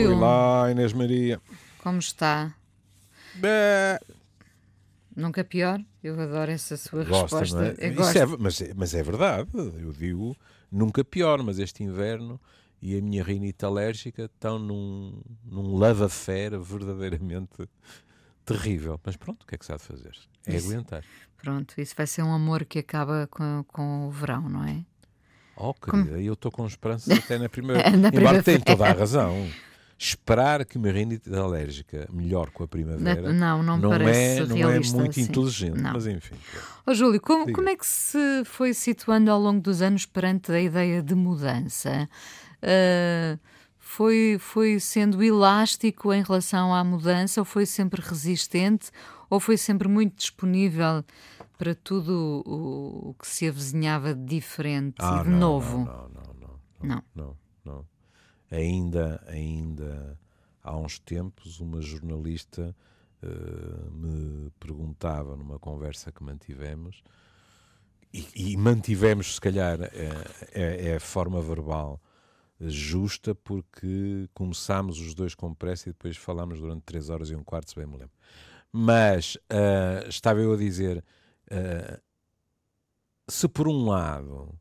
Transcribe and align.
Olá, 0.00 0.04
Júlio. 0.10 0.16
Olá, 0.18 0.70
Inês 0.70 0.92
Maria. 0.92 1.40
Como 1.82 1.98
está? 1.98 2.54
Bé. 3.34 3.98
Nunca 5.14 5.42
pior? 5.42 5.80
Eu 6.02 6.18
adoro 6.20 6.50
essa 6.50 6.76
sua 6.76 7.04
Gosta, 7.04 7.40
resposta. 7.40 7.74
é? 7.78 7.88
Isso 7.88 7.96
gosto. 7.96 8.16
é- 8.16 8.26
mas, 8.38 8.60
é- 8.60 8.72
mas 8.74 8.94
é 8.94 9.02
verdade. 9.02 9.48
Eu 9.54 9.92
digo 9.92 10.36
nunca 10.70 11.04
pior, 11.04 11.42
mas 11.42 11.58
este 11.58 11.82
inverno 11.82 12.40
e 12.80 12.96
a 12.96 13.02
minha 13.02 13.22
rinite 13.24 13.64
alérgica 13.64 14.24
estão 14.26 14.58
num, 14.58 15.20
num 15.44 15.76
lava-fé 15.76 16.50
verdadeiramente 16.50 17.68
terrível. 18.44 19.00
Mas 19.04 19.16
pronto, 19.16 19.42
o 19.42 19.46
que 19.46 19.54
é 19.56 19.58
que 19.58 19.66
se 19.66 19.72
há 19.72 19.76
de 19.76 19.82
fazer? 19.82 20.12
É 20.46 20.54
Isso. 20.56 20.68
aguentar. 20.68 21.04
Pronto, 21.42 21.74
isso 21.80 21.94
vai 21.96 22.06
ser 22.06 22.22
um 22.22 22.32
amor 22.32 22.64
que 22.64 22.78
acaba 22.80 23.26
com, 23.30 23.64
com 23.68 24.06
o 24.08 24.10
verão, 24.10 24.48
não 24.48 24.64
é? 24.64 24.84
Oh, 25.56 25.74
querida, 25.74 26.20
eu 26.20 26.34
estou 26.34 26.50
com 26.52 26.64
esperança 26.66 27.12
até 27.12 27.36
na 27.38 27.48
primeira. 27.48 27.82
Na 27.90 28.08
Embora 28.08 28.42
tenha 28.42 28.60
primavera. 28.60 28.64
toda 28.64 28.86
a 28.86 28.92
razão. 28.92 29.48
Esperar 30.00 30.64
que 30.64 30.78
uma 30.78 30.92
rinite 30.92 31.28
alérgica 31.34 32.08
melhore 32.12 32.52
com 32.52 32.62
a 32.62 32.68
primavera 32.68 33.32
não, 33.32 33.62
não 33.64 33.76
não, 33.78 33.90
parece 33.90 34.42
é, 34.42 34.46
não 34.46 34.56
é 34.56 34.58
realista 34.60 34.96
muito 34.96 35.10
assim. 35.10 35.22
inteligente. 35.22 35.80
Não. 35.80 35.92
Mas 35.92 36.06
enfim. 36.06 36.36
Ó 36.86 36.94
Júlio, 36.94 37.20
como, 37.20 37.46
Diga. 37.46 37.56
como 37.56 37.68
é 37.68 37.74
que 37.76 37.84
se 37.84 38.44
foi 38.44 38.72
situando 38.72 39.28
ao 39.30 39.40
longo 39.40 39.60
dos 39.60 39.82
anos 39.82 40.06
perante 40.06 40.52
a 40.52 40.60
ideia 40.60 41.02
de 41.02 41.16
mudança? 41.16 42.08
Ah, 42.62 43.38
foi, 43.76 44.36
foi 44.38 44.78
sendo 44.78 45.20
elástico 45.22 46.12
em 46.12 46.22
relação 46.22 46.72
à 46.74 46.84
mudança, 46.84 47.40
ou 47.40 47.44
foi 47.44 47.66
sempre 47.66 48.00
resistente, 48.00 48.90
ou 49.28 49.40
foi 49.40 49.56
sempre 49.56 49.88
muito 49.88 50.14
disponível 50.14 51.02
para 51.56 51.74
tudo 51.74 52.44
o, 52.46 53.08
o 53.10 53.14
que 53.14 53.26
se 53.26 53.48
avizinhava 53.48 54.14
de 54.14 54.24
diferente 54.26 54.96
Ah, 55.00 55.18
e 55.20 55.24
de 55.24 55.30
não, 55.30 55.38
novo? 55.40 55.78
Não, 55.78 55.84
não, 55.86 56.34
não, 56.40 56.58
Não. 56.82 57.02
não, 57.16 57.24
não. 57.24 57.36
Ainda, 58.50 59.22
ainda 59.26 60.18
há 60.62 60.76
uns 60.76 60.98
tempos, 60.98 61.60
uma 61.60 61.80
jornalista 61.82 62.74
eh, 63.22 63.90
me 63.90 64.50
perguntava 64.58 65.36
numa 65.36 65.58
conversa 65.58 66.10
que 66.12 66.22
mantivemos, 66.22 67.02
e, 68.12 68.52
e 68.52 68.56
mantivemos, 68.56 69.34
se 69.34 69.40
calhar, 69.40 69.78
é, 69.82 69.90
é- 70.52 70.88
é 70.90 70.96
a 70.96 71.00
forma 71.00 71.40
verbal 71.42 72.00
justa, 72.60 73.34
porque 73.34 74.28
começámos 74.34 75.00
os 75.00 75.14
dois 75.14 75.34
com 75.34 75.54
pressa 75.54 75.88
e 75.88 75.92
depois 75.92 76.16
falámos 76.16 76.60
durante 76.60 76.82
três 76.82 77.08
horas 77.10 77.30
e 77.30 77.36
um 77.36 77.44
quarto, 77.44 77.70
se 77.70 77.76
bem 77.76 77.86
me 77.86 77.92
lembro. 77.98 78.12
Mas 78.72 79.38
ah, 79.50 80.04
estava 80.08 80.40
eu 80.40 80.52
a 80.54 80.56
dizer, 80.56 81.04
ah, 81.50 82.00
se 83.28 83.48
por 83.48 83.68
um 83.68 83.86
lado 83.86 84.58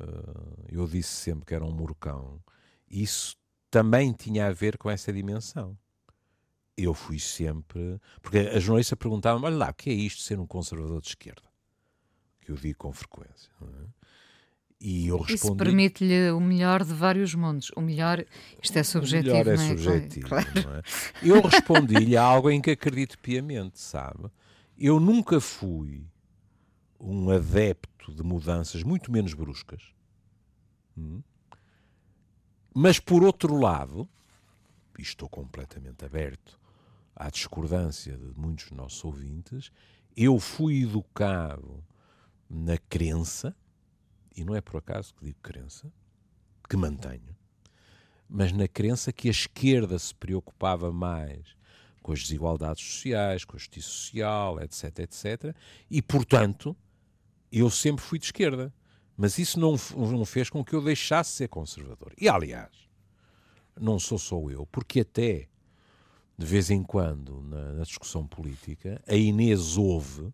Uh, 0.00 0.64
eu 0.70 0.86
disse 0.86 1.10
sempre 1.10 1.44
que 1.44 1.54
era 1.54 1.64
um 1.64 1.72
murcão, 1.72 2.40
isso 2.90 3.36
também 3.70 4.12
tinha 4.12 4.46
a 4.46 4.52
ver 4.52 4.78
com 4.78 4.90
essa 4.90 5.12
dimensão. 5.12 5.76
Eu 6.76 6.94
fui 6.94 7.18
sempre. 7.18 8.00
Porque 8.22 8.38
a 8.38 8.58
jornalista 8.60 8.96
perguntava-me: 8.96 9.44
olha 9.46 9.56
lá, 9.56 9.70
o 9.70 9.74
que 9.74 9.90
é 9.90 9.92
isto 9.92 10.18
de 10.18 10.24
ser 10.24 10.38
um 10.38 10.46
conservador 10.46 11.00
de 11.00 11.08
esquerda? 11.08 11.42
Que 12.40 12.52
eu 12.52 12.56
digo 12.56 12.78
com 12.78 12.92
frequência. 12.92 13.50
é? 13.62 13.98
E 14.80 15.08
eu 15.08 15.16
Isso 15.16 15.32
respondi. 15.32 15.64
permite-lhe 15.64 16.30
o 16.30 16.38
melhor 16.38 16.84
de 16.84 16.94
vários 16.94 17.34
mundos. 17.34 17.72
O 17.74 17.80
melhor, 17.80 18.24
isto 18.62 18.78
é 18.78 18.84
subjetivo, 18.84 19.34
melhor 19.34 19.48
é 19.48 19.54
é? 19.54 19.56
subjetivo. 19.56 20.28
Claro. 20.28 20.46
é? 20.76 20.82
Eu 21.20 21.42
respondi-lhe 21.42 22.16
algo 22.16 22.48
em 22.48 22.60
que 22.60 22.70
acredito 22.70 23.18
piamente, 23.18 23.80
sabe? 23.80 24.30
Eu 24.78 25.00
nunca 25.00 25.40
fui 25.40 26.06
um 27.00 27.28
adepto 27.30 28.14
de 28.14 28.22
mudanças 28.22 28.84
muito 28.84 29.10
menos 29.10 29.34
bruscas. 29.34 29.82
Hum. 30.96 31.22
Mas, 32.80 33.00
por 33.00 33.24
outro 33.24 33.56
lado, 33.56 34.08
e 34.96 35.02
estou 35.02 35.28
completamente 35.28 36.04
aberto 36.04 36.60
à 37.12 37.28
discordância 37.28 38.16
de 38.16 38.38
muitos 38.38 38.66
dos 38.66 38.76
nossos 38.76 39.04
ouvintes, 39.04 39.72
eu 40.16 40.38
fui 40.38 40.84
educado 40.84 41.84
na 42.48 42.78
crença, 42.78 43.52
e 44.36 44.44
não 44.44 44.54
é 44.54 44.60
por 44.60 44.76
acaso 44.76 45.12
que 45.12 45.24
digo 45.24 45.40
crença, 45.42 45.92
que 46.68 46.76
mantenho, 46.76 47.36
mas 48.28 48.52
na 48.52 48.68
crença 48.68 49.12
que 49.12 49.26
a 49.26 49.32
esquerda 49.32 49.98
se 49.98 50.14
preocupava 50.14 50.92
mais 50.92 51.56
com 52.00 52.12
as 52.12 52.20
desigualdades 52.20 52.84
sociais, 52.84 53.44
com 53.44 53.56
a 53.56 53.58
justiça 53.58 53.88
social, 53.88 54.62
etc, 54.62 55.00
etc, 55.00 55.56
e, 55.90 56.00
portanto, 56.00 56.76
eu 57.50 57.68
sempre 57.70 58.04
fui 58.04 58.20
de 58.20 58.26
esquerda. 58.26 58.72
Mas 59.18 59.36
isso 59.36 59.58
não, 59.58 59.74
não 59.96 60.24
fez 60.24 60.48
com 60.48 60.64
que 60.64 60.74
eu 60.74 60.80
deixasse 60.80 61.32
de 61.32 61.36
ser 61.38 61.48
conservador. 61.48 62.12
E, 62.16 62.28
aliás, 62.28 62.70
não 63.78 63.98
sou 63.98 64.16
só 64.16 64.38
eu, 64.48 64.64
porque 64.66 65.00
até, 65.00 65.48
de 66.38 66.46
vez 66.46 66.70
em 66.70 66.84
quando, 66.84 67.42
na, 67.42 67.72
na 67.72 67.82
discussão 67.82 68.24
política, 68.24 69.02
a 69.08 69.16
Inês 69.16 69.76
ouve 69.76 70.32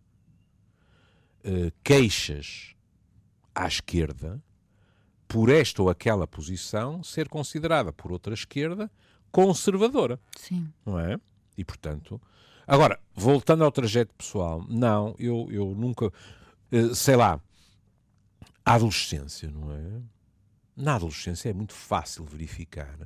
eh, 1.42 1.72
queixas 1.82 2.76
à 3.54 3.66
esquerda 3.66 4.42
por 5.26 5.48
esta 5.48 5.80
ou 5.82 5.88
aquela 5.88 6.26
posição 6.26 7.02
ser 7.02 7.26
considerada 7.30 7.90
por 7.90 8.12
outra 8.12 8.34
esquerda 8.34 8.90
conservadora, 9.32 10.20
Sim. 10.36 10.70
não 10.84 11.00
é? 11.00 11.18
E 11.56 11.64
portanto, 11.64 12.20
agora 12.66 13.00
voltando 13.14 13.64
ao 13.64 13.72
trajeto 13.72 14.14
pessoal, 14.14 14.62
não, 14.68 15.14
eu, 15.18 15.48
eu 15.50 15.74
nunca, 15.74 16.12
eh, 16.70 16.94
sei 16.94 17.16
lá, 17.16 17.40
a 18.64 18.74
adolescência, 18.74 19.50
não 19.50 19.72
é? 19.72 20.02
Na 20.76 20.96
adolescência 20.96 21.50
é 21.50 21.52
muito 21.54 21.74
fácil 21.74 22.24
verificar 22.24 22.98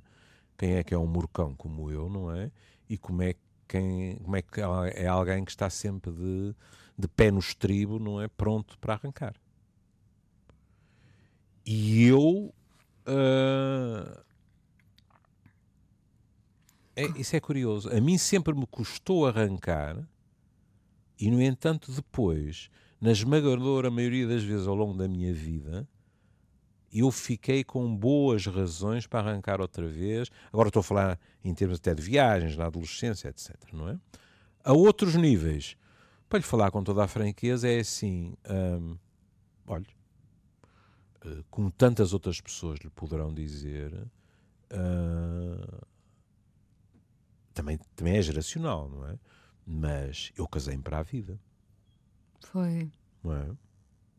quem 0.58 0.74
é 0.76 0.84
que 0.84 0.94
é 0.94 0.98
um 0.98 1.06
murcão 1.06 1.54
como 1.56 1.90
eu, 1.90 2.08
não 2.10 2.32
é? 2.34 2.50
E 2.88 2.98
como 2.98 3.22
é, 3.22 3.34
quem, 3.68 4.16
como 4.18 4.36
é 4.36 4.42
que 4.42 4.60
é 4.94 5.06
alguém 5.08 5.44
que 5.44 5.52
está 5.52 5.70
sempre 5.70 6.12
de, 6.12 6.54
de 6.98 7.08
pé 7.08 7.30
no 7.30 7.40
estribo, 7.40 7.98
não 7.98 8.20
é? 8.22 8.28
Pronto 8.28 8.78
para 8.78 8.94
arrancar. 8.94 9.34
E 11.64 12.04
eu. 12.08 12.52
ah, 13.06 14.22
é- 16.96 17.12
isso 17.16 17.36
é 17.36 17.40
curioso. 17.40 17.88
A 17.94 18.00
mim 18.00 18.18
sempre 18.18 18.54
me 18.54 18.66
custou 18.66 19.26
arrancar, 19.26 19.96
e 21.18 21.30
no 21.30 21.42
entanto, 21.42 21.92
depois, 21.92 22.70
na 23.00 23.12
esmagadora 23.12 23.90
maioria 23.90 24.26
das 24.26 24.42
vezes 24.42 24.66
ao 24.66 24.74
longo 24.74 24.96
da 24.96 25.06
minha 25.06 25.32
vida, 25.32 25.88
eu 26.92 27.10
fiquei 27.10 27.62
com 27.62 27.94
boas 27.94 28.46
razões 28.46 29.06
para 29.06 29.20
arrancar 29.20 29.60
outra 29.60 29.86
vez. 29.86 30.30
Agora 30.52 30.68
estou 30.68 30.80
a 30.80 30.84
falar 30.84 31.20
em 31.44 31.54
termos 31.54 31.78
até 31.78 31.94
de 31.94 32.02
viagens, 32.02 32.56
na 32.56 32.66
adolescência, 32.66 33.28
etc. 33.28 33.54
Não 33.72 33.88
é? 33.88 33.98
A 34.64 34.72
outros 34.72 35.14
níveis, 35.14 35.76
para 36.28 36.38
lhe 36.38 36.44
falar 36.44 36.70
com 36.70 36.82
toda 36.82 37.04
a 37.04 37.08
franqueza, 37.08 37.68
é 37.68 37.80
assim: 37.80 38.34
hum, 38.48 38.96
olha, 39.66 39.86
eh, 41.24 41.42
como 41.50 41.70
tantas 41.70 42.12
outras 42.12 42.40
pessoas 42.40 42.78
lhe 42.80 42.90
poderão 42.90 43.32
dizer, 43.32 43.92
ah, 44.70 45.86
também, 47.54 47.78
também 47.96 48.16
é 48.16 48.22
geracional, 48.22 48.88
não 48.88 49.06
é? 49.06 49.18
Mas 49.66 50.32
eu 50.36 50.46
casei-me 50.46 50.82
para 50.82 50.98
a 50.98 51.02
vida, 51.02 51.38
Foi. 52.40 52.90
é? 53.26 53.50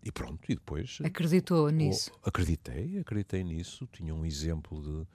E 0.03 0.11
pronto, 0.11 0.39
e 0.49 0.55
depois. 0.55 0.99
Acreditou 1.03 1.69
nisso. 1.69 2.11
Acreditei, 2.23 2.99
acreditei 2.99 3.43
nisso. 3.43 3.87
Tinha 3.91 4.13
um 4.13 4.25
exemplo 4.25 4.81
de. 4.81 5.07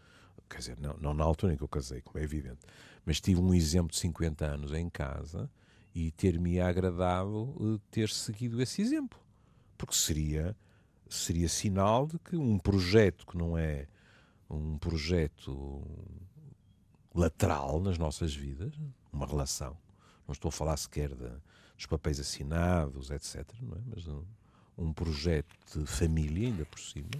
Quer 0.48 0.58
dizer, 0.58 0.80
não, 0.80 0.94
não 0.98 1.14
na 1.14 1.24
altura 1.24 1.54
em 1.54 1.56
que 1.56 1.62
eu 1.62 1.68
casei, 1.68 2.02
como 2.02 2.18
é 2.18 2.22
evidente, 2.22 2.60
mas 3.04 3.20
tive 3.20 3.40
um 3.40 3.54
exemplo 3.54 3.90
de 3.90 3.98
50 3.98 4.44
anos 4.44 4.72
em 4.72 4.90
casa 4.90 5.50
e 5.94 6.10
ter-me 6.10 6.60
agradado 6.60 7.54
eh, 7.60 7.80
ter 7.90 8.10
seguido 8.10 8.60
esse 8.60 8.82
exemplo. 8.82 9.18
Porque 9.78 9.94
seria, 9.94 10.54
seria 11.08 11.48
sinal 11.48 12.06
de 12.06 12.18
que 12.18 12.36
um 12.36 12.58
projeto 12.58 13.26
que 13.26 13.38
não 13.38 13.56
é 13.56 13.88
um 14.50 14.76
projeto 14.76 15.82
lateral 17.14 17.80
nas 17.80 17.96
nossas 17.96 18.34
vidas, 18.34 18.74
uma 19.12 19.26
relação, 19.26 19.76
não 20.26 20.32
estou 20.32 20.48
a 20.50 20.52
falar 20.52 20.76
sequer 20.76 21.14
de, 21.14 21.30
dos 21.84 21.86
papéis 21.86 22.18
assinados, 22.18 23.10
etc., 23.10 23.36
é? 23.40 23.78
mas 23.94 24.08
um, 24.08 24.22
um 24.78 24.92
projeto 24.92 25.46
de 25.76 25.84
família, 25.86 26.48
ainda 26.48 26.64
por 26.64 26.80
cima, 26.80 27.10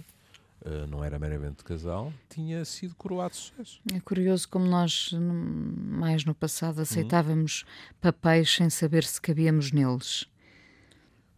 eh, 0.65 0.87
não 0.87 1.03
era 1.03 1.19
meramente 1.19 1.63
casal, 1.63 2.11
tinha 2.29 2.65
sido 2.65 2.95
coroado 2.95 3.35
de 3.35 3.41
sucesso. 3.41 3.79
É 3.93 3.99
curioso 3.99 4.49
como 4.49 4.65
nós, 4.65 5.11
mais 5.13 6.25
no 6.25 6.31
Uhum. 6.31 6.35
passado, 6.35 6.81
aceitávamos 6.81 7.63
papéis 8.01 8.51
sem 8.55 8.67
saber 8.71 9.03
se 9.03 9.21
cabíamos 9.21 9.71
neles. 9.71 10.25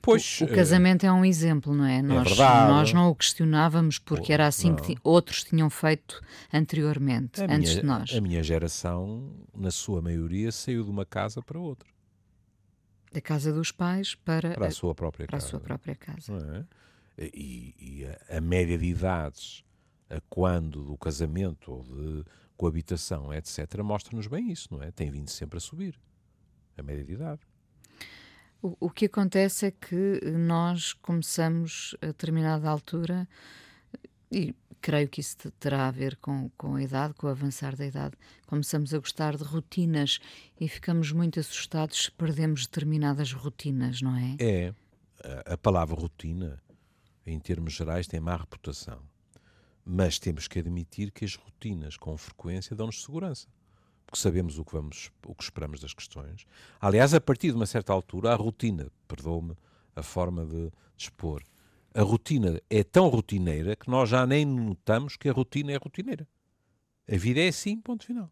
Pois, 0.01 0.39
O 0.39 0.45
eh, 0.45 0.55
casamento 0.55 1.05
é 1.05 1.11
um 1.11 1.25
exemplo, 1.25 1.73
não 1.75 1.83
é? 1.83 2.01
Nós, 2.01 2.29
verdade. 2.29 2.67
nós 2.69 2.93
não 2.93 3.09
o 3.09 3.15
questionávamos 3.15 3.99
porque 3.99 4.31
era 4.31 4.47
assim 4.47 4.73
que 4.73 4.81
não. 4.83 4.87
ti- 4.95 4.97
outros 5.03 5.43
tinham 5.43 5.69
feito 5.69 6.21
anteriormente, 6.53 7.41
a 7.41 7.43
antes 7.43 7.71
minha, 7.71 7.81
de 7.81 7.85
nós. 7.85 8.13
A 8.15 8.21
minha 8.21 8.41
geração, 8.41 9.29
na 9.53 9.69
sua 9.69 10.01
maioria, 10.01 10.49
saiu 10.49 10.85
de 10.85 10.89
uma 10.89 11.05
casa 11.05 11.41
para 11.41 11.59
outra, 11.59 11.89
Da 13.11 13.21
casa 13.21 13.51
dos 13.53 13.71
pais 13.71 14.15
para, 14.15 14.51
para 14.51 14.65
a 14.65 14.67
a, 14.67 14.71
sua 14.71 14.93
própria 14.93 15.25
para 15.25 15.37
a 15.37 15.39
casa. 15.39 15.49
sua 15.49 15.59
própria 15.59 15.95
casa. 15.95 16.67
é? 17.17 17.27
E, 17.33 17.73
e 17.79 18.05
a, 18.05 18.37
a 18.37 18.41
média 18.41 18.77
de 18.77 18.85
idades 18.85 19.63
a 20.09 20.21
quando 20.29 20.83
do 20.83 20.97
casamento 20.97 21.71
ou 21.71 21.83
de 21.83 22.23
coabitação, 22.55 23.33
etc., 23.33 23.81
mostra-nos 23.83 24.27
bem 24.27 24.51
isso, 24.51 24.69
não 24.71 24.81
é? 24.81 24.91
Tem 24.91 25.11
vindo 25.11 25.29
sempre 25.29 25.57
a 25.57 25.59
subir 25.59 25.99
a 26.77 26.83
média 26.83 27.03
de 27.03 27.13
idade. 27.13 27.41
O, 28.61 28.75
o 28.79 28.89
que 28.89 29.05
acontece 29.05 29.67
é 29.67 29.71
que 29.71 30.21
nós 30.25 30.93
começamos 30.93 31.95
a 32.01 32.07
determinada 32.07 32.69
altura, 32.69 33.27
e 34.31 34.55
creio 34.81 35.07
que 35.07 35.21
isso 35.21 35.51
terá 35.59 35.87
a 35.87 35.91
ver 35.91 36.15
com, 36.17 36.49
com 36.57 36.75
a 36.75 36.81
idade, 36.81 37.13
com 37.13 37.27
o 37.27 37.29
avançar 37.29 37.75
da 37.75 37.85
idade, 37.85 38.15
começamos 38.45 38.93
a 38.93 38.99
gostar 38.99 39.35
de 39.35 39.43
rotinas 39.43 40.19
e 40.59 40.67
ficamos 40.67 41.11
muito 41.11 41.39
assustados 41.39 42.03
se 42.03 42.11
perdemos 42.11 42.65
determinadas 42.65 43.31
rotinas, 43.33 44.01
não 44.01 44.15
é? 44.15 44.35
É. 44.39 44.73
A 45.45 45.57
palavra 45.57 45.95
rotina, 45.95 46.61
em 47.25 47.39
termos 47.39 47.73
gerais, 47.73 48.07
tem 48.07 48.19
má 48.19 48.35
reputação. 48.35 49.01
Mas 49.83 50.19
temos 50.19 50.47
que 50.47 50.59
admitir 50.59 51.11
que 51.11 51.25
as 51.25 51.35
rotinas, 51.35 51.97
com 51.97 52.15
frequência, 52.17 52.75
dão-nos 52.75 53.01
segurança. 53.01 53.47
Porque 54.05 54.19
sabemos 54.19 54.57
o 54.57 54.63
que, 54.63 54.73
vamos, 54.73 55.11
o 55.25 55.35
que 55.35 55.43
esperamos 55.43 55.81
das 55.81 55.93
questões. 55.93 56.45
Aliás, 56.79 57.13
a 57.13 57.19
partir 57.19 57.49
de 57.49 57.55
uma 57.55 57.65
certa 57.65 57.91
altura, 57.91 58.31
a 58.31 58.35
rotina, 58.35 58.89
perdoa-me 59.07 59.55
a 59.95 60.03
forma 60.03 60.45
de 60.45 60.71
expor, 60.97 61.43
a 61.97 62.03
rotina 62.03 62.61
é 62.69 62.83
tão 62.83 63.07
rotineira 63.07 63.75
que 63.75 63.89
nós 63.89 64.07
já 64.07 64.23
nem 64.27 64.45
notamos 64.45 65.17
que 65.17 65.27
a 65.27 65.33
rotina 65.33 65.71
é 65.71 65.77
rotineira. 65.77 66.27
A 67.11 67.17
vida 67.17 67.39
é 67.39 67.47
assim, 67.47 67.81
ponto 67.81 68.05
final. 68.05 68.31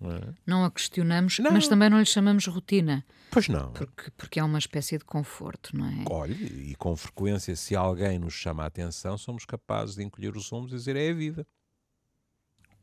Não, 0.00 0.10
é? 0.10 0.34
não 0.44 0.64
a 0.64 0.70
questionamos, 0.70 1.38
não. 1.38 1.52
mas 1.52 1.68
também 1.68 1.88
não 1.88 2.00
lhe 2.00 2.04
chamamos 2.04 2.44
rotina. 2.48 3.06
Pois 3.30 3.48
não. 3.48 3.70
Porque, 3.72 4.10
porque 4.16 4.40
é 4.40 4.44
uma 4.44 4.58
espécie 4.58 4.98
de 4.98 5.04
conforto, 5.04 5.76
não 5.76 5.86
é? 5.86 6.04
Olha, 6.10 6.34
e 6.34 6.74
com 6.74 6.96
frequência, 6.96 7.54
se 7.54 7.76
alguém 7.76 8.18
nos 8.18 8.34
chama 8.34 8.64
a 8.64 8.66
atenção, 8.66 9.16
somos 9.16 9.44
capazes 9.44 9.94
de 9.94 10.02
encolher 10.02 10.36
os 10.36 10.52
ombros 10.52 10.72
e 10.72 10.76
dizer 10.76 10.96
é 10.96 11.10
a 11.10 11.14
vida. 11.14 11.46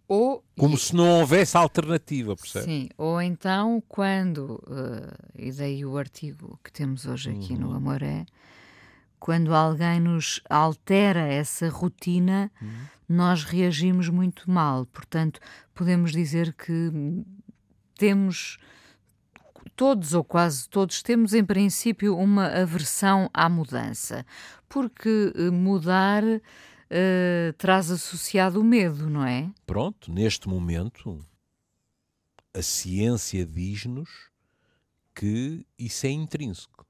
Ou, 0.07 0.45
Como 0.57 0.75
e... 0.75 0.79
se 0.79 0.95
não 0.95 1.19
houvesse 1.19 1.57
alternativa, 1.57 2.37
percebe? 2.37 2.65
Sim, 2.65 2.89
ou 2.97 3.21
então 3.21 3.83
quando, 3.87 4.63
uh, 4.65 5.13
e 5.37 5.51
daí 5.51 5.85
o 5.85 5.97
artigo 5.97 6.57
que 6.63 6.71
temos 6.71 7.05
hoje 7.05 7.31
aqui 7.31 7.53
uhum. 7.53 7.59
no 7.59 7.73
Amoré, 7.73 8.25
quando 9.23 9.55
alguém 9.55 10.01
nos 10.01 10.41
altera 10.49 11.21
essa 11.21 11.69
rotina, 11.69 12.51
uhum. 12.61 12.85
nós 13.07 13.45
reagimos 13.45 14.09
muito 14.09 14.51
mal. 14.51 14.85
Portanto, 14.87 15.39
podemos 15.73 16.11
dizer 16.11 16.51
que 16.51 16.91
temos 17.95 18.57
todos 19.77 20.13
ou 20.13 20.25
quase 20.25 20.67
todos 20.67 21.01
temos 21.01 21.33
em 21.33 21.45
princípio 21.45 22.17
uma 22.17 22.47
aversão 22.47 23.29
à 23.33 23.47
mudança, 23.47 24.25
porque 24.67 25.31
eh, 25.33 25.49
mudar 25.49 26.21
uh, 26.25 27.53
traz 27.57 27.89
associado 27.91 28.59
o 28.59 28.63
medo, 28.63 29.09
não 29.09 29.25
é? 29.25 29.49
Pronto, 29.65 30.11
neste 30.11 30.49
momento 30.49 31.25
a 32.53 32.61
ciência 32.61 33.45
diz-nos 33.45 34.09
que 35.15 35.65
isso 35.79 36.07
é 36.07 36.09
intrínseco 36.09 36.85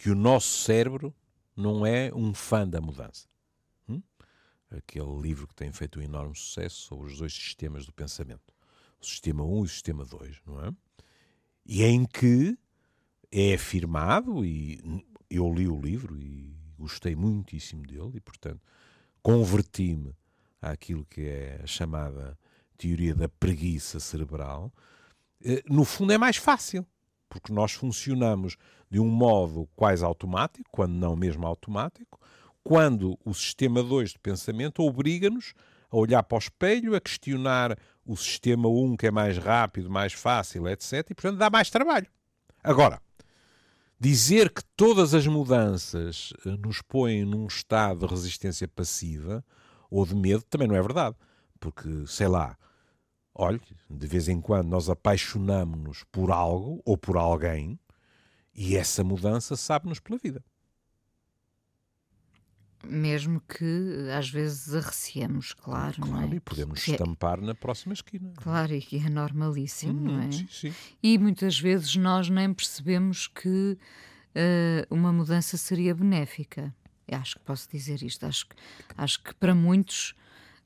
que 0.00 0.08
o 0.08 0.14
nosso 0.14 0.62
cérebro 0.62 1.14
não 1.54 1.84
é 1.84 2.10
um 2.14 2.32
fã 2.32 2.66
da 2.66 2.80
mudança. 2.80 3.28
Hum? 3.86 4.00
Aquele 4.70 5.20
livro 5.20 5.46
que 5.46 5.54
tem 5.54 5.70
feito 5.70 6.00
um 6.00 6.02
enorme 6.02 6.34
sucesso 6.34 6.76
sobre 6.76 7.08
os 7.08 7.18
dois 7.18 7.34
sistemas 7.34 7.84
do 7.84 7.92
pensamento. 7.92 8.54
O 8.98 9.04
sistema 9.04 9.44
1 9.44 9.58
e 9.58 9.60
o 9.60 9.68
sistema 9.68 10.04
2, 10.06 10.40
não 10.46 10.64
é? 10.64 10.72
E 11.66 11.84
em 11.84 12.06
que 12.06 12.58
é 13.30 13.52
afirmado, 13.52 14.42
e 14.42 14.80
eu 15.28 15.52
li 15.52 15.68
o 15.68 15.78
livro 15.78 16.18
e 16.18 16.56
gostei 16.78 17.14
muitíssimo 17.14 17.86
dele, 17.86 18.12
e 18.14 18.20
portanto 18.20 18.62
converti-me 19.22 20.16
àquilo 20.62 21.04
que 21.04 21.26
é 21.26 21.60
a 21.62 21.66
chamada 21.66 22.38
teoria 22.78 23.14
da 23.14 23.28
preguiça 23.28 24.00
cerebral. 24.00 24.72
Eh, 25.44 25.62
no 25.68 25.84
fundo 25.84 26.10
é 26.10 26.16
mais 26.16 26.38
fácil, 26.38 26.86
porque 27.30 27.52
nós 27.52 27.72
funcionamos 27.72 28.56
de 28.90 29.00
um 29.00 29.08
modo 29.08 29.66
quase 29.76 30.04
automático, 30.04 30.68
quando 30.70 30.92
não 30.92 31.16
mesmo 31.16 31.46
automático, 31.46 32.20
quando 32.62 33.18
o 33.24 33.32
sistema 33.32 33.82
2 33.82 34.10
de 34.10 34.18
pensamento 34.18 34.82
obriga-nos 34.82 35.54
a 35.90 35.96
olhar 35.96 36.22
para 36.22 36.36
o 36.36 36.38
espelho, 36.38 36.94
a 36.94 37.00
questionar 37.00 37.78
o 38.04 38.16
sistema 38.16 38.68
1, 38.68 38.84
um, 38.84 38.96
que 38.96 39.06
é 39.06 39.10
mais 39.10 39.38
rápido, 39.38 39.88
mais 39.88 40.12
fácil, 40.12 40.68
etc. 40.68 41.08
E, 41.10 41.14
portanto, 41.14 41.38
dá 41.38 41.48
mais 41.48 41.70
trabalho. 41.70 42.06
Agora, 42.62 43.00
dizer 43.98 44.52
que 44.52 44.62
todas 44.76 45.14
as 45.14 45.26
mudanças 45.26 46.32
eh, 46.44 46.56
nos 46.58 46.82
põem 46.82 47.24
num 47.24 47.46
estado 47.46 48.06
de 48.06 48.12
resistência 48.12 48.66
passiva 48.68 49.44
ou 49.90 50.04
de 50.04 50.14
medo 50.14 50.42
também 50.42 50.68
não 50.68 50.76
é 50.76 50.82
verdade. 50.82 51.16
Porque, 51.58 52.06
sei 52.06 52.28
lá, 52.28 52.56
olhe, 53.40 53.60
de 53.88 54.06
vez 54.06 54.28
em 54.28 54.40
quando 54.40 54.68
nós 54.68 54.88
apaixonamos-nos 54.88 56.04
por 56.12 56.30
algo 56.30 56.82
ou 56.84 56.96
por 56.96 57.16
alguém 57.16 57.78
e 58.54 58.76
essa 58.76 59.02
mudança 59.02 59.56
sabe-nos 59.56 60.00
pela 60.00 60.18
vida. 60.18 60.44
Mesmo 62.82 63.42
que 63.42 64.08
às 64.16 64.30
vezes 64.30 64.74
arreciemos, 64.74 65.52
claro. 65.52 66.02
Claro, 66.02 66.12
não 66.12 66.32
é? 66.32 66.36
e 66.36 66.40
podemos 66.40 66.82
que 66.82 66.92
é 66.92 66.94
estampar 66.94 67.38
é... 67.38 67.42
na 67.42 67.54
próxima 67.54 67.92
esquina. 67.92 68.32
Claro, 68.36 68.72
e 68.74 68.80
que 68.80 68.96
é 68.96 69.08
normalíssimo, 69.08 69.92
hum, 69.92 70.16
não 70.16 70.20
é? 70.22 70.32
Sim, 70.32 70.46
sim. 70.50 70.74
E 71.02 71.18
muitas 71.18 71.58
vezes 71.58 71.94
nós 71.96 72.30
nem 72.30 72.52
percebemos 72.54 73.28
que 73.28 73.76
uh, 74.34 74.94
uma 74.94 75.12
mudança 75.12 75.58
seria 75.58 75.94
benéfica. 75.94 76.74
Eu 77.06 77.18
acho 77.18 77.38
que 77.38 77.44
posso 77.44 77.68
dizer 77.68 78.02
isto. 78.02 78.24
Acho, 78.24 78.46
acho 78.96 79.22
que 79.22 79.34
para 79.34 79.54
muitos 79.54 80.14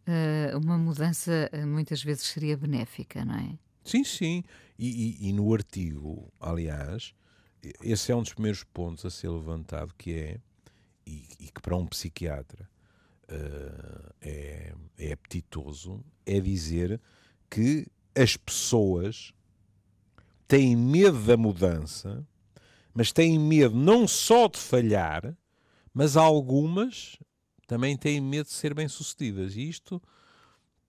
uh, 0.08 0.58
uma 0.58 0.78
mudança 0.78 1.50
uh, 1.52 1.66
muitas 1.66 2.02
vezes 2.02 2.24
seria 2.24 2.56
benéfica, 2.56 3.24
não 3.24 3.34
é? 3.34 3.58
Sim, 3.84 4.04
sim. 4.04 4.42
E, 4.78 5.18
e, 5.24 5.28
e 5.28 5.32
no 5.32 5.52
artigo, 5.52 6.32
aliás, 6.40 7.14
esse 7.82 8.10
é 8.10 8.16
um 8.16 8.22
dos 8.22 8.32
primeiros 8.32 8.64
pontos 8.64 9.04
a 9.04 9.10
ser 9.10 9.28
levantado, 9.28 9.94
que 9.96 10.14
é, 10.14 10.40
e, 11.06 11.26
e 11.40 11.46
que 11.46 11.60
para 11.60 11.76
um 11.76 11.86
psiquiatra 11.86 12.68
uh, 13.30 14.14
é, 14.20 14.74
é 14.98 15.12
apetitoso, 15.12 16.04
é 16.26 16.40
dizer 16.40 17.00
que 17.50 17.86
as 18.14 18.36
pessoas 18.36 19.32
têm 20.46 20.76
medo 20.76 21.20
da 21.24 21.36
mudança, 21.36 22.26
mas 22.92 23.12
têm 23.12 23.38
medo 23.38 23.74
não 23.74 24.06
só 24.06 24.48
de 24.48 24.58
falhar, 24.58 25.36
mas 25.92 26.16
algumas 26.16 27.18
também 27.66 27.96
têm 27.96 28.20
medo 28.20 28.46
de 28.46 28.52
ser 28.52 28.74
bem-sucedidas. 28.74 29.56
E 29.56 29.68
isto 29.68 30.02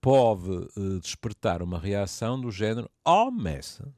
pode 0.01 0.49
uh, 0.49 0.99
despertar 0.99 1.61
uma 1.61 1.79
reação 1.79 2.39
do 2.39 2.51
género: 2.51 2.89
Oh, 3.03 3.31
Messa, 3.31 3.93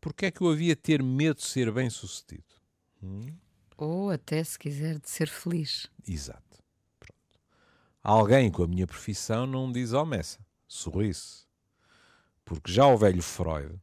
porque 0.00 0.26
é 0.26 0.30
que 0.30 0.40
eu 0.40 0.50
havia 0.50 0.76
ter 0.76 1.02
medo 1.02 1.36
de 1.36 1.44
ser 1.44 1.72
bem 1.72 1.88
sucedido? 1.88 2.44
Hum? 3.02 3.34
Ou 3.76 4.10
até, 4.10 4.42
se 4.44 4.58
quiser, 4.58 4.98
de 4.98 5.08
ser 5.08 5.28
feliz. 5.28 5.88
Exato. 6.06 6.62
Pronto. 7.00 7.40
Alguém 8.02 8.50
com 8.50 8.62
a 8.62 8.68
minha 8.68 8.86
profissão 8.86 9.46
não 9.46 9.72
diz 9.72 9.92
ao 9.92 10.06
Messa, 10.06 10.38
sorriso. 10.68 11.46
Porque 12.44 12.70
já 12.70 12.86
o 12.86 12.96
velho 12.96 13.22
Freud, 13.22 13.80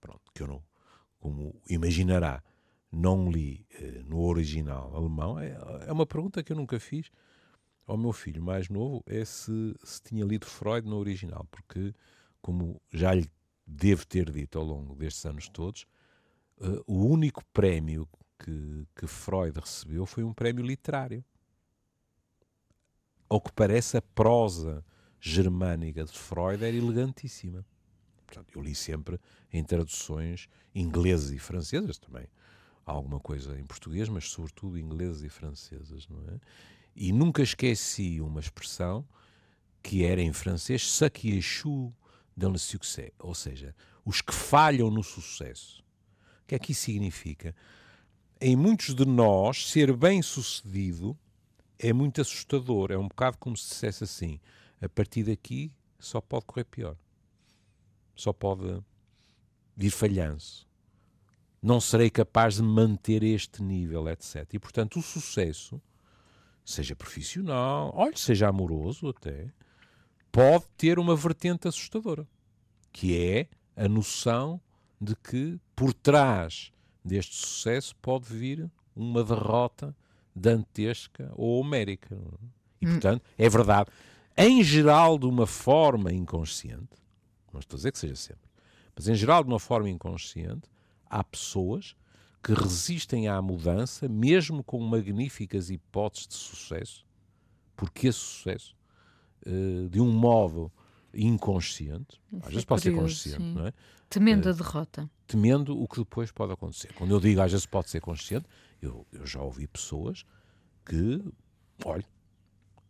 pronto, 0.00 0.30
que 0.34 0.42
eu 0.42 0.46
não, 0.46 0.62
como 1.18 1.58
imaginará, 1.68 2.42
não 2.96 3.30
li 3.30 3.66
eh, 3.78 4.02
no 4.06 4.22
original 4.22 4.94
alemão, 4.96 5.38
é, 5.38 5.56
é, 5.86 5.92
uma 5.92 6.06
pergunta 6.06 6.42
que 6.42 6.52
eu 6.52 6.56
nunca 6.56 6.80
fiz 6.80 7.10
ao 7.86 7.96
meu 7.96 8.12
filho 8.12 8.42
mais 8.42 8.68
novo, 8.68 9.02
é 9.06 9.24
se, 9.24 9.74
se 9.84 10.02
tinha 10.02 10.24
lido 10.24 10.46
Freud 10.46 10.88
no 10.88 10.96
original, 10.96 11.46
porque 11.50 11.94
como 12.40 12.80
já 12.90 13.14
lhe 13.14 13.30
devo 13.66 14.06
ter 14.06 14.30
dito 14.30 14.58
ao 14.58 14.64
longo 14.64 14.94
destes 14.94 15.24
anos 15.26 15.48
todos, 15.48 15.86
uh, 16.58 16.82
o 16.86 17.06
único 17.06 17.44
prémio 17.52 18.08
que, 18.38 18.86
que 18.94 19.06
Freud 19.06 19.58
recebeu 19.60 20.06
foi 20.06 20.24
um 20.24 20.32
prémio 20.32 20.64
literário. 20.64 21.24
Ao 23.28 23.40
que 23.40 23.52
parece, 23.52 23.96
a 23.96 24.02
prosa 24.02 24.84
germânica 25.20 26.04
de 26.04 26.12
Freud 26.12 26.64
era 26.64 26.76
elegantíssima. 26.76 27.64
Portanto, 28.26 28.52
eu 28.54 28.62
li 28.62 28.74
sempre 28.74 29.20
em 29.52 29.62
traduções 29.62 30.48
inglesas 30.74 31.30
e 31.32 31.38
francesas 31.38 31.98
também. 31.98 32.26
Há 32.86 32.92
alguma 32.92 33.18
coisa 33.18 33.58
em 33.58 33.66
português, 33.66 34.08
mas 34.08 34.28
sobretudo 34.28 34.78
inglesas 34.78 35.24
e 35.24 35.28
francesas, 35.28 36.06
não 36.08 36.20
é? 36.28 36.38
E 36.94 37.12
nunca 37.12 37.42
esqueci 37.42 38.20
uma 38.20 38.38
expressão 38.38 39.04
que 39.82 40.04
era 40.04 40.22
em 40.22 40.32
francês, 40.32 40.86
ce 40.86 41.10
qui 41.10 41.36
échoue 41.36 41.92
dans 42.36 42.52
le 42.52 42.58
succès, 42.58 43.10
ou 43.18 43.34
seja, 43.34 43.74
os 44.04 44.20
que 44.20 44.32
falham 44.32 44.90
no 44.90 45.02
sucesso. 45.02 45.82
O 46.42 46.46
que 46.46 46.54
é 46.54 46.58
que 46.58 46.72
isso 46.72 46.82
significa? 46.82 47.54
Em 48.40 48.54
muitos 48.54 48.94
de 48.94 49.04
nós, 49.04 49.68
ser 49.68 49.94
bem 49.96 50.22
sucedido 50.22 51.18
é 51.78 51.92
muito 51.92 52.20
assustador. 52.20 52.92
É 52.92 52.96
um 52.96 53.08
bocado 53.08 53.36
como 53.38 53.56
se 53.56 53.68
dissesse 53.68 54.04
assim: 54.04 54.40
a 54.80 54.88
partir 54.88 55.24
daqui 55.24 55.72
só 55.98 56.20
pode 56.20 56.44
correr 56.44 56.64
pior, 56.64 56.96
só 58.14 58.32
pode 58.32 58.82
vir 59.76 59.90
falhanço. 59.90 60.66
Não 61.66 61.80
serei 61.80 62.08
capaz 62.08 62.54
de 62.54 62.62
manter 62.62 63.24
este 63.24 63.60
nível, 63.60 64.08
etc. 64.08 64.46
E 64.52 64.58
portanto, 64.58 65.00
o 65.00 65.02
sucesso, 65.02 65.82
seja 66.64 66.94
profissional, 66.94 67.90
olha, 67.92 68.16
seja 68.16 68.46
amoroso 68.46 69.08
até, 69.08 69.48
pode 70.30 70.64
ter 70.76 70.96
uma 70.96 71.16
vertente 71.16 71.66
assustadora, 71.66 72.24
que 72.92 73.18
é 73.18 73.48
a 73.74 73.88
noção 73.88 74.60
de 75.00 75.16
que 75.16 75.58
por 75.74 75.92
trás 75.92 76.72
deste 77.04 77.34
sucesso 77.34 77.96
pode 77.96 78.32
vir 78.32 78.70
uma 78.94 79.24
derrota 79.24 79.92
dantesca 80.32 81.32
ou 81.34 81.58
homérica. 81.60 82.16
E, 82.80 82.86
hum. 82.86 82.92
portanto, 82.92 83.24
é 83.36 83.48
verdade, 83.48 83.90
em 84.36 84.62
geral, 84.62 85.18
de 85.18 85.26
uma 85.26 85.48
forma 85.48 86.12
inconsciente, 86.12 86.94
não 87.52 87.58
estou 87.58 87.74
a 87.74 87.78
dizer 87.78 87.90
que 87.90 87.98
seja 87.98 88.14
sempre, 88.14 88.48
mas 88.94 89.08
em 89.08 89.16
geral, 89.16 89.42
de 89.42 89.50
uma 89.50 89.58
forma 89.58 89.90
inconsciente, 89.90 90.70
há 91.08 91.22
pessoas 91.24 91.96
que 92.42 92.52
resistem 92.52 93.28
à 93.28 93.40
mudança, 93.42 94.08
mesmo 94.08 94.62
com 94.62 94.78
magníficas 94.80 95.70
hipóteses 95.70 96.28
de 96.28 96.34
sucesso, 96.34 97.06
porque 97.74 98.08
esse 98.08 98.18
sucesso, 98.18 98.76
uh, 99.46 99.88
de 99.88 100.00
um 100.00 100.10
modo 100.10 100.70
inconsciente, 101.12 102.20
Isso 102.32 102.42
às 102.42 102.48
vezes 102.48 102.62
é 102.62 102.66
pode 102.66 102.82
ser 102.82 102.94
consciente, 102.94 103.42
sim. 103.42 103.54
não 103.54 103.66
é? 103.66 103.72
Temendo 104.08 104.46
uh, 104.46 104.50
a 104.50 104.52
derrota. 104.52 105.10
Temendo 105.26 105.80
o 105.80 105.88
que 105.88 105.98
depois 105.98 106.30
pode 106.30 106.52
acontecer. 106.52 106.92
Quando 106.94 107.10
eu 107.10 107.20
digo 107.20 107.40
às 107.40 107.50
vezes 107.50 107.66
pode 107.66 107.90
ser 107.90 108.00
consciente, 108.00 108.46
eu, 108.80 109.04
eu 109.12 109.26
já 109.26 109.42
ouvi 109.42 109.66
pessoas 109.66 110.24
que, 110.84 111.20
olha, 111.84 112.04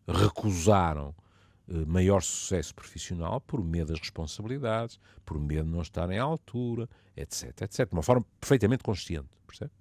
recusaram 0.07 1.15
maior 1.87 2.23
sucesso 2.23 2.75
profissional 2.75 3.41
por 3.41 3.63
medo 3.63 3.93
das 3.93 4.01
responsabilidades, 4.01 4.99
por 5.25 5.39
medo 5.39 5.65
de 5.65 5.71
não 5.71 5.83
estarem 5.83 6.19
à 6.19 6.23
altura, 6.23 6.89
etc, 7.17 7.63
etc. 7.63 7.89
De 7.89 7.93
uma 7.93 8.03
forma 8.03 8.25
perfeitamente 8.41 8.85
consciente, 8.85 9.29
percebe? 9.47 9.73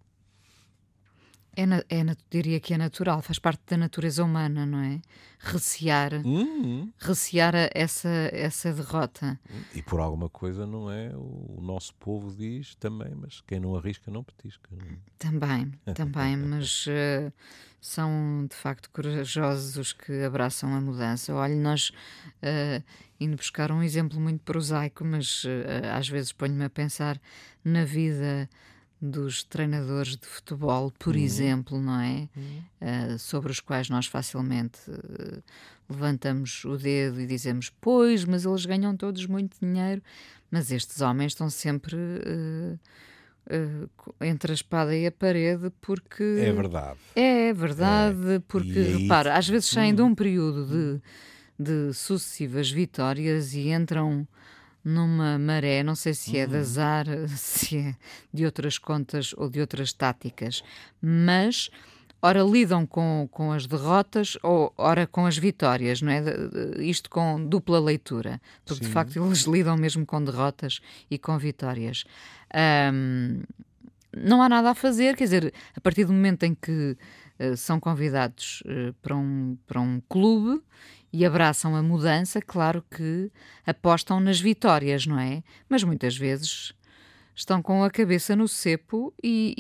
É, 1.55 1.65
na, 1.65 1.77
é 1.89 2.03
diria 2.29 2.59
que 2.59 2.74
é 2.74 2.77
natural, 2.77 3.21
faz 3.21 3.39
parte 3.39 3.62
da 3.67 3.77
natureza 3.77 4.24
humana, 4.24 4.65
não 4.65 4.79
é? 4.79 5.01
Recear, 5.39 6.13
uhum. 6.25 6.91
recear 7.00 7.53
essa, 7.74 8.09
essa 8.31 8.74
derrota. 8.74 9.39
E 9.74 9.81
por 9.81 10.00
alguma 10.00 10.29
coisa, 10.29 10.65
não 10.65 10.91
é? 10.91 11.12
O, 11.15 11.59
nosso 11.62 11.93
povo 11.95 12.35
diz 12.35 12.75
também, 12.75 13.13
mas 13.15 13.41
quem 13.41 13.59
não 13.59 13.75
arrisca 13.75 14.12
não 14.12 14.24
petisca. 14.24 14.69
Não 14.71 14.85
é? 14.85 14.97
Também, 15.17 15.71
também, 15.95 16.38
mas 16.38 16.85
uh, 16.88 17.31
são 17.79 18.45
de 18.50 18.55
facto 18.55 18.89
corajosos 18.89 19.77
os 19.77 19.93
que 19.93 20.24
abraçam 20.24 20.74
a 20.74 20.81
mudança. 20.81 21.33
Olha, 21.33 21.55
nós 21.55 21.89
uh, 21.89 22.83
indo 23.19 23.35
buscar 23.35 23.71
um 23.71 23.81
exemplo 23.81 24.19
muito 24.19 24.41
prosaico, 24.43 25.05
mas 25.05 25.43
uh, 25.43 25.50
às 25.93 26.09
vezes 26.09 26.31
ponho-me 26.31 26.65
a 26.65 26.69
pensar 26.69 27.19
na 27.63 27.85
vida 27.85 28.50
dos 29.01 29.43
treinadores 29.43 30.15
de 30.15 30.25
futebol, 30.25 30.91
por 30.97 31.15
uhum. 31.15 31.21
exemplo, 31.21 31.79
não 31.79 31.99
é? 31.99 32.29
Uhum. 32.35 32.63
Uh, 32.81 33.19
sobre 33.19 33.51
os 33.51 33.59
quais 33.59 33.89
nós 33.89 34.07
facilmente 34.07 34.79
uh, 34.89 35.43
levantamos 35.89 36.63
o 36.65 36.77
dedo 36.77 37.21
e 37.21 37.27
dizemos, 37.27 37.71
pois, 37.81 38.25
mas 38.25 38.45
eles 38.45 38.65
ganham 38.65 38.95
todos 38.95 39.25
muito 39.25 39.57
dinheiro. 39.59 40.01
Mas 40.49 40.71
estes 40.71 41.01
homens 41.01 41.33
estão 41.33 41.49
sempre 41.49 41.95
uh, 41.95 42.79
entre 44.21 44.51
a 44.51 44.55
espada 44.55 44.95
e 44.95 45.05
a 45.05 45.11
parede 45.11 45.71
porque. 45.81 46.23
É 46.23 46.51
verdade. 46.51 46.99
É, 47.15 47.49
é 47.49 47.53
verdade, 47.53 48.33
é. 48.35 48.39
porque, 48.47 48.79
aí... 48.79 49.03
repara, 49.03 49.35
às 49.35 49.47
vezes 49.47 49.69
saem 49.69 49.93
de 49.93 50.01
um 50.01 50.15
período 50.15 50.65
de, 50.65 51.01
de 51.59 51.93
sucessivas 51.93 52.71
vitórias 52.71 53.53
e 53.53 53.69
entram 53.69 54.27
numa 54.85 55.39
maré, 55.39 55.81
não 55.81 55.95
sei 55.95 56.13
se 56.13 56.37
é 56.37 56.45
de 56.45 56.53
uhum. 56.53 56.59
azar, 56.59 57.05
se 57.35 57.77
é 57.77 57.95
de 58.31 58.45
outras 58.45 58.77
contas 58.77 59.33
ou 59.35 59.49
de 59.49 59.59
outras 59.59 59.91
táticas, 59.91 60.63
mas 61.01 61.71
ora 62.21 62.43
lidam 62.43 62.85
com, 62.85 63.27
com 63.31 63.51
as 63.51 63.65
derrotas 63.65 64.37
ou 64.43 64.71
ora 64.77 65.07
com 65.07 65.25
as 65.25 65.37
vitórias, 65.37 66.01
não 66.01 66.11
é? 66.11 66.23
Isto 66.79 67.09
com 67.09 67.43
dupla 67.43 67.79
leitura, 67.79 68.39
porque 68.63 68.83
Sim. 68.83 68.89
de 68.89 68.93
facto 68.93 69.23
eles 69.23 69.39
lidam 69.49 69.75
mesmo 69.75 70.05
com 70.05 70.23
derrotas 70.23 70.79
e 71.09 71.17
com 71.17 71.37
vitórias. 71.37 72.03
Um, 72.93 73.41
não 74.15 74.41
há 74.41 74.47
nada 74.47 74.71
a 74.71 74.75
fazer, 74.75 75.15
quer 75.15 75.25
dizer, 75.25 75.53
a 75.75 75.81
partir 75.81 76.05
do 76.05 76.13
momento 76.13 76.43
em 76.43 76.55
que 76.55 76.95
uh, 77.39 77.57
são 77.57 77.79
convidados 77.79 78.63
uh, 78.65 78.93
para, 79.01 79.15
um, 79.15 79.57
para 79.67 79.81
um 79.81 80.01
clube 80.07 80.63
e 81.15 81.24
abraçam 81.24 81.74
a 81.77 81.81
mudança, 81.81 82.41
claro 82.41 82.84
que 82.91 83.31
apostam 83.65 84.19
nas 84.19 84.38
vitórias, 84.38 85.07
não 85.07 85.17
é? 85.17 85.43
Mas 85.69 85.81
muitas 85.81 86.17
vezes 86.17 86.74
estão 87.34 87.62
com 87.62 87.86
a 87.86 87.89
cabeça 87.89 88.36
no 88.36 88.50
cepo 88.50 89.13
e, 89.24 89.55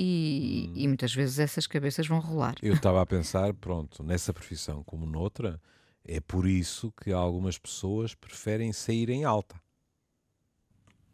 e, 0.75 0.83
e 0.83 0.85
muitas 0.85 1.15
vezes 1.15 1.39
essas 1.39 1.65
cabeças 1.65 2.07
vão 2.07 2.19
rolar. 2.19 2.55
Eu 2.61 2.73
estava 2.73 3.01
a 3.01 3.05
pensar, 3.05 3.53
pronto, 3.53 4.03
nessa 4.03 4.33
profissão 4.33 4.83
como 4.83 5.05
noutra, 5.05 5.57
é 6.03 6.19
por 6.19 6.45
isso 6.45 6.91
que 7.01 7.13
algumas 7.13 7.57
pessoas 7.57 8.13
preferem 8.13 8.73
sair 8.73 9.09
em 9.09 9.23
alta. 9.23 9.55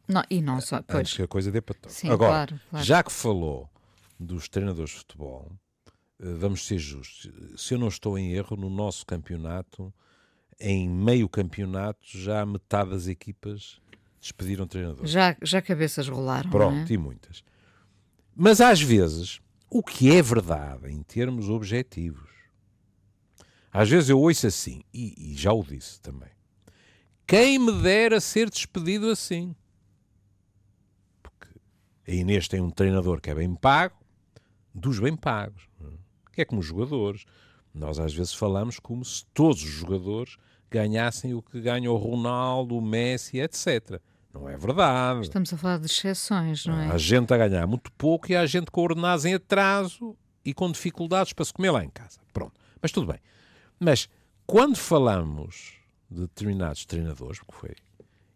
Não, 0.08 0.24
e 0.28 0.42
não 0.42 0.60
só. 0.60 0.82
Pois. 0.82 1.02
Antes 1.02 1.14
que 1.14 1.22
a 1.22 1.28
coisa 1.28 1.52
dê 1.52 1.62
para 1.62 1.76
todo. 1.76 1.92
Sim, 1.92 2.10
Agora, 2.10 2.32
claro, 2.32 2.60
claro. 2.72 2.86
já 2.86 3.04
que 3.04 3.12
falou 3.12 3.70
dos 4.20 4.50
treinadores 4.50 4.90
de 4.90 4.98
futebol, 4.98 5.52
eh, 6.20 6.34
vamos 6.34 6.66
ser 6.66 6.80
justos. 6.80 7.32
Se 7.62 7.76
eu 7.76 7.78
não 7.78 7.90
estou 7.90 8.18
em 8.18 8.34
erro, 8.34 8.58
no 8.58 8.72
nosso 8.72 9.06
campeonato 9.06 9.94
em 10.62 10.88
meio 10.88 11.28
campeonato, 11.28 12.00
já 12.06 12.46
metade 12.46 12.92
das 12.92 13.08
equipas 13.08 13.82
despediram 14.22 14.68
treinadores. 14.68 15.10
Já, 15.10 15.36
já 15.42 15.62
cabeças 15.62 16.08
rolaram. 16.08 16.50
Pronto, 16.50 16.90
é? 16.90 16.94
e 16.94 16.98
muitas. 16.98 17.44
Mas 18.36 18.62
às 18.62 18.80
vezes, 18.80 19.42
o 19.70 19.82
que 19.84 20.16
é 20.16 20.22
verdade 20.22 20.92
em 20.92 21.02
termos 21.02 21.50
objetivos, 21.50 22.30
às 23.74 23.90
vezes 23.90 24.10
eu 24.10 24.20
ouço 24.20 24.46
assim, 24.46 24.84
e, 24.94 25.32
e 25.32 25.36
já 25.36 25.52
o 25.52 25.64
disse 25.64 26.00
também. 26.00 26.30
Quem 27.26 27.58
me 27.58 27.72
dera 27.82 28.20
ser 28.20 28.50
despedido 28.50 29.10
assim? 29.10 29.56
Porque 31.24 31.48
a 32.08 32.12
Inês 32.12 32.48
tem 32.48 32.62
um 32.62 32.70
treinador 32.70 33.20
que 33.20 33.30
é 33.30 33.36
bem 33.36 33.56
pago, 33.56 33.96
dos 34.74 35.00
bem 35.00 35.16
pagos, 35.16 35.68
é? 35.82 35.88
que 36.34 36.42
é 36.42 36.46
como 36.46 36.62
os 36.62 36.68
jogadores. 36.68 37.26
Nós 37.74 38.00
às 38.00 38.14
vezes 38.14 38.34
falamos 38.34 38.80
como 38.80 39.04
se 39.04 39.26
todos 39.34 39.64
os 39.64 39.70
jogadores 39.70 40.38
ganhassem 40.72 41.34
o 41.34 41.42
que 41.42 41.60
ganha 41.60 41.92
o 41.92 41.98
Ronaldo, 41.98 42.78
o 42.78 42.82
Messi, 42.82 43.40
etc. 43.40 44.00
Não 44.34 44.48
é 44.48 44.56
verdade. 44.56 45.22
Estamos 45.22 45.54
a 45.54 45.58
falar 45.58 45.78
de 45.78 45.88
exceções, 45.88 46.66
não 46.66 46.80
é? 46.80 46.88
Há 46.88 46.98
gente 46.98 47.34
a 47.34 47.38
ganhar 47.38 47.68
muito 47.68 47.92
pouco 47.94 48.32
e 48.32 48.36
há 48.36 48.46
gente 48.46 48.72
com 48.72 48.82
ordenados 48.82 49.26
em 49.26 49.34
atraso 49.34 50.16
e 50.46 50.54
com 50.54 50.72
dificuldades 50.72 51.34
para 51.34 51.46
se 51.46 51.54
comer 51.54 51.72
lá 51.72 51.84
em 51.84 51.90
casa. 51.90 52.20
Pronto. 52.32 52.54
Mas 52.82 52.92
tudo 52.92 53.08
bem. 53.08 53.20
Mas 53.80 54.08
quando 54.48 54.78
falamos 54.78 55.76
de 56.10 56.22
determinados 56.22 56.86
treinadores, 56.86 57.40
porque 57.40 57.54
foi 57.54 57.76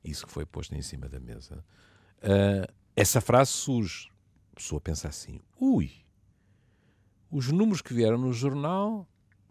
isso 0.03 0.25
que 0.25 0.31
foi 0.31 0.45
posto 0.45 0.75
em 0.75 0.81
cima 0.81 1.07
da 1.07 1.19
mesa, 1.19 1.63
uh, 2.23 2.73
essa 2.95 3.21
frase 3.21 3.51
surge. 3.51 4.09
A 4.51 4.55
pessoa 4.55 4.81
pensa 4.81 5.07
assim: 5.07 5.39
ui, 5.59 5.91
os 7.31 7.51
números 7.51 7.81
que 7.81 7.93
vieram 7.93 8.17
no 8.17 8.31
jornal, 8.31 9.07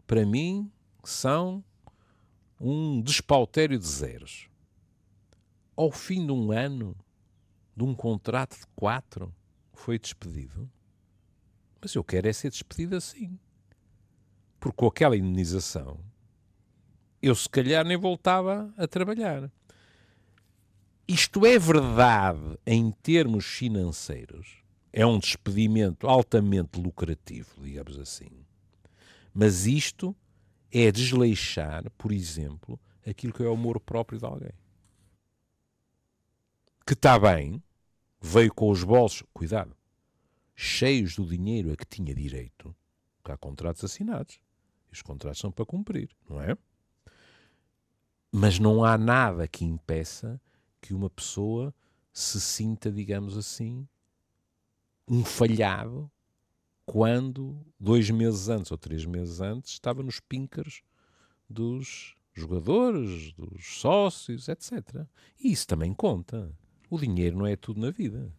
para 0.07 0.25
mim, 0.25 0.71
são 1.03 1.63
um 2.61 3.01
despautério 3.01 3.79
de 3.79 3.87
zeros. 3.87 4.49
Ao 5.77 5.91
fim 5.91 6.25
de 6.25 6.33
um 6.33 6.53
ano, 6.53 6.97
de 7.77 7.83
um 7.83 7.95
contrato 7.95 8.59
de 8.59 8.67
quatro, 8.77 9.35
foi 9.73 9.99
despedido. 9.99 10.71
Mas 11.81 11.95
eu 11.95 12.05
quero 12.05 12.29
é 12.29 12.33
ser 12.33 12.51
despedido 12.51 12.97
assim. 12.97 13.39
Porque 14.59 14.77
com 14.77 14.87
aquela 14.87 15.17
indenização, 15.17 16.01
eu 17.21 17.35
se 17.35 17.49
calhar 17.49 17.85
nem 17.85 17.97
voltava 17.97 18.73
a 18.77 18.87
trabalhar. 18.87 19.51
Isto 21.07 21.45
é 21.45 21.59
verdade 21.59 22.59
em 22.67 22.91
termos 22.91 23.45
financeiros. 23.45 24.63
É 24.91 25.05
um 25.05 25.19
despedimento 25.19 26.07
altamente 26.07 26.81
lucrativo, 26.81 27.51
digamos 27.63 27.99
assim. 27.99 28.31
Mas 29.35 29.67
isto 29.67 30.17
é 30.75 30.91
desleixar, 30.91 31.89
por 31.93 32.11
exemplo, 32.11 32.81
aquilo 33.07 33.33
que 33.33 33.43
é 33.43 33.47
o 33.47 33.53
amor 33.53 33.79
próprio 33.79 34.19
de 34.19 34.25
alguém. 34.25 34.53
Que 36.85 36.95
está 36.95 37.17
bem, 37.17 37.63
veio 38.21 38.53
com 38.53 38.69
os 38.69 38.83
bolsos, 38.83 39.23
cuidado, 39.33 39.77
cheios 40.57 41.15
do 41.15 41.25
dinheiro 41.25 41.73
a 41.73 41.77
que 41.77 41.87
tinha 41.87 42.13
direito, 42.13 42.75
que 43.25 43.31
há 43.31 43.37
contratos 43.37 43.85
assinados. 43.85 44.41
Os 44.91 45.01
contratos 45.01 45.41
são 45.41 45.53
para 45.53 45.65
cumprir, 45.65 46.11
não 46.29 46.43
é? 46.43 46.57
Mas 48.33 48.59
não 48.59 48.85
há 48.85 48.99
nada 48.99 49.47
que 49.47 49.65
impeça 49.65 50.41
que 50.81 50.93
uma 50.93 51.09
pessoa 51.09 51.73
se 52.13 52.41
sinta, 52.41 52.91
digamos 52.91 53.39
assim, 53.39 53.89
um 55.07 55.25
falhado 55.25 56.11
quando, 56.87 57.57
dois 57.79 58.11
meses 58.11 58.49
antes 58.49 58.71
ou 58.71 58.79
três 58.79 59.05
meses 59.05 59.41
antes, 59.41 59.73
estava 59.73 60.03
nos 60.03 60.21
píncaros 60.21 60.83
dos 61.49 62.15
jogadores, 62.33 63.33
dos 63.33 63.79
sócios, 63.79 64.49
etc. 64.49 65.07
E 65.39 65.53
isso 65.53 65.67
também 65.67 65.95
conta. 65.95 66.53
O 66.91 66.99
dinheiro 66.99 67.39
não 67.39 67.47
é 67.47 67.57
tudo 67.57 67.81
na 67.81 67.91
vida. 67.91 68.33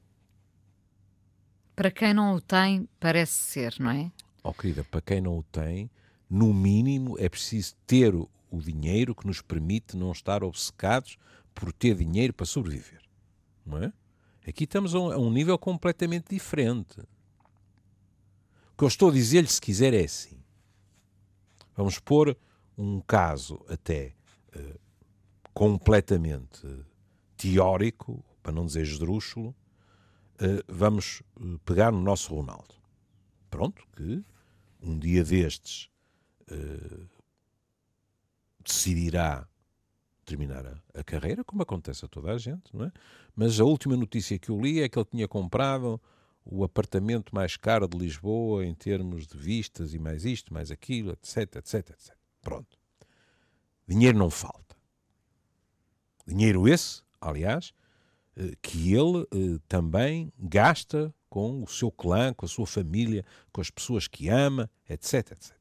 Para 1.75 1.91
quem 1.91 2.13
não 2.13 2.35
o 2.35 2.41
tem, 2.41 2.87
parece 2.99 3.33
ser, 3.33 3.75
não 3.79 3.91
é? 3.91 4.11
Oh, 4.43 4.53
querida, 4.53 4.83
para 4.83 5.01
quem 5.01 5.19
não 5.19 5.39
o 5.39 5.43
tem, 5.43 5.89
no 6.29 6.53
mínimo 6.53 7.17
é 7.19 7.27
preciso 7.27 7.75
ter 7.85 8.13
o 8.15 8.29
dinheiro 8.61 9.15
que 9.15 9.27
nos 9.27 9.41
permite 9.41 9.97
não 9.97 10.11
estar 10.11 10.43
obcecados 10.43 11.17
por 11.53 11.73
ter 11.73 11.95
dinheiro 11.95 12.33
para 12.33 12.45
sobreviver. 12.45 13.01
Não 13.65 13.79
é? 13.79 13.91
Aqui 14.47 14.65
estamos 14.65 14.93
a 14.93 14.99
um 14.99 15.31
nível 15.31 15.57
completamente 15.57 16.29
diferente. 16.29 17.01
O 18.75 18.77
que 18.77 18.83
eu 18.83 18.89
estou 18.89 19.09
a 19.09 19.13
dizer-lhe, 19.13 19.47
se 19.47 19.61
quiser, 19.61 19.93
é 19.93 20.03
assim. 20.03 20.37
Vamos 21.77 21.97
pôr 21.97 22.37
um 22.77 22.99
caso 22.99 23.65
até 23.69 24.13
uh, 24.53 24.77
completamente 25.53 26.67
teórico, 27.37 28.21
para 28.43 28.51
não 28.51 28.65
dizer 28.65 28.81
esdrúxulo, 28.81 29.55
uh, 30.41 30.61
vamos 30.67 31.23
uh, 31.37 31.57
pegar 31.59 31.89
no 31.89 32.01
nosso 32.01 32.35
Ronaldo. 32.35 32.75
Pronto, 33.49 33.81
que 33.95 34.21
um 34.81 34.99
dia 34.99 35.23
destes 35.23 35.89
decidirá 38.61 39.47
terminar 40.25 40.65
a, 40.65 40.99
a, 40.99 41.03
carreira, 41.03 41.45
como 41.45 41.63
acontece 41.63 42.03
a 42.03 42.09
toda 42.09 42.33
a 42.33 42.37
gente, 42.37 42.75
não 42.75 42.83
é? 42.83 42.91
Mas 43.33 43.57
a 43.57 43.63
última 43.63 43.95
notícia 43.95 44.37
que 44.37 44.49
eu 44.49 44.59
li 44.59 44.81
é 44.81 44.89
que 44.89 44.99
ele 44.99 45.07
tinha 45.09 45.27
comprado 45.29 45.99
o 46.45 46.63
apartamento 46.63 47.33
mais 47.33 47.57
caro 47.57 47.87
de 47.87 47.97
Lisboa 47.97 48.65
em 48.65 48.73
termos 48.73 49.25
de 49.25 49.37
vistas 49.37 49.93
e 49.93 49.99
mais 49.99 50.25
isto, 50.25 50.53
mais 50.53 50.69
aquilo, 50.69 51.11
etc, 51.11 51.55
etc, 51.55 51.89
etc. 51.89 52.15
Pronto. 52.41 52.77
Dinheiro 53.87 54.17
não 54.17 54.29
falta. 54.29 54.75
Dinheiro 56.27 56.67
esse, 56.67 57.01
aliás, 57.19 57.73
eh, 58.35 58.53
que 58.61 58.93
ele 58.93 59.21
eh, 59.31 59.59
também 59.67 60.31
gasta 60.37 61.13
com 61.29 61.63
o 61.63 61.67
seu 61.67 61.91
clã, 61.91 62.33
com 62.33 62.45
a 62.45 62.49
sua 62.49 62.65
família, 62.65 63.25
com 63.51 63.61
as 63.61 63.69
pessoas 63.69 64.07
que 64.07 64.29
ama, 64.29 64.69
etc, 64.87 65.31
etc. 65.31 65.55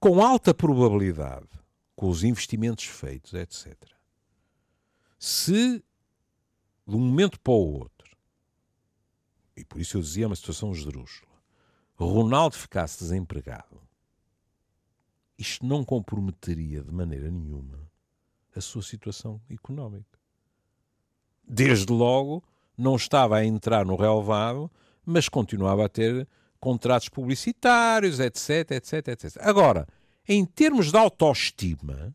Com 0.00 0.22
alta 0.22 0.52
probabilidade, 0.52 1.48
com 1.96 2.08
os 2.08 2.22
investimentos 2.22 2.84
feitos, 2.84 3.34
etc. 3.34 3.74
Se 5.18 5.82
de 6.88 6.96
um 6.96 7.00
momento 7.00 7.38
para 7.40 7.52
o 7.52 7.80
outro, 7.80 8.16
e 9.56 9.64
por 9.64 9.80
isso 9.80 9.98
eu 9.98 10.00
dizia 10.00 10.26
uma 10.26 10.36
situação 10.36 10.72
esdrúxula, 10.72 11.28
Ronaldo 11.96 12.56
ficasse 12.56 12.98
desempregado, 13.00 13.80
isto 15.36 15.66
não 15.66 15.84
comprometeria 15.84 16.82
de 16.82 16.90
maneira 16.92 17.30
nenhuma 17.30 17.78
a 18.56 18.60
sua 18.60 18.82
situação 18.82 19.40
económica. 19.48 20.18
Desde 21.46 21.92
logo, 21.92 22.42
não 22.76 22.96
estava 22.96 23.36
a 23.36 23.44
entrar 23.44 23.84
no 23.84 23.94
relevado, 23.94 24.70
mas 25.04 25.28
continuava 25.28 25.84
a 25.84 25.88
ter 25.88 26.26
contratos 26.58 27.08
publicitários, 27.08 28.18
etc, 28.18 28.72
etc, 28.72 29.08
etc. 29.08 29.36
Agora, 29.40 29.86
em 30.28 30.44
termos 30.44 30.90
de 30.90 30.98
autoestima, 30.98 32.14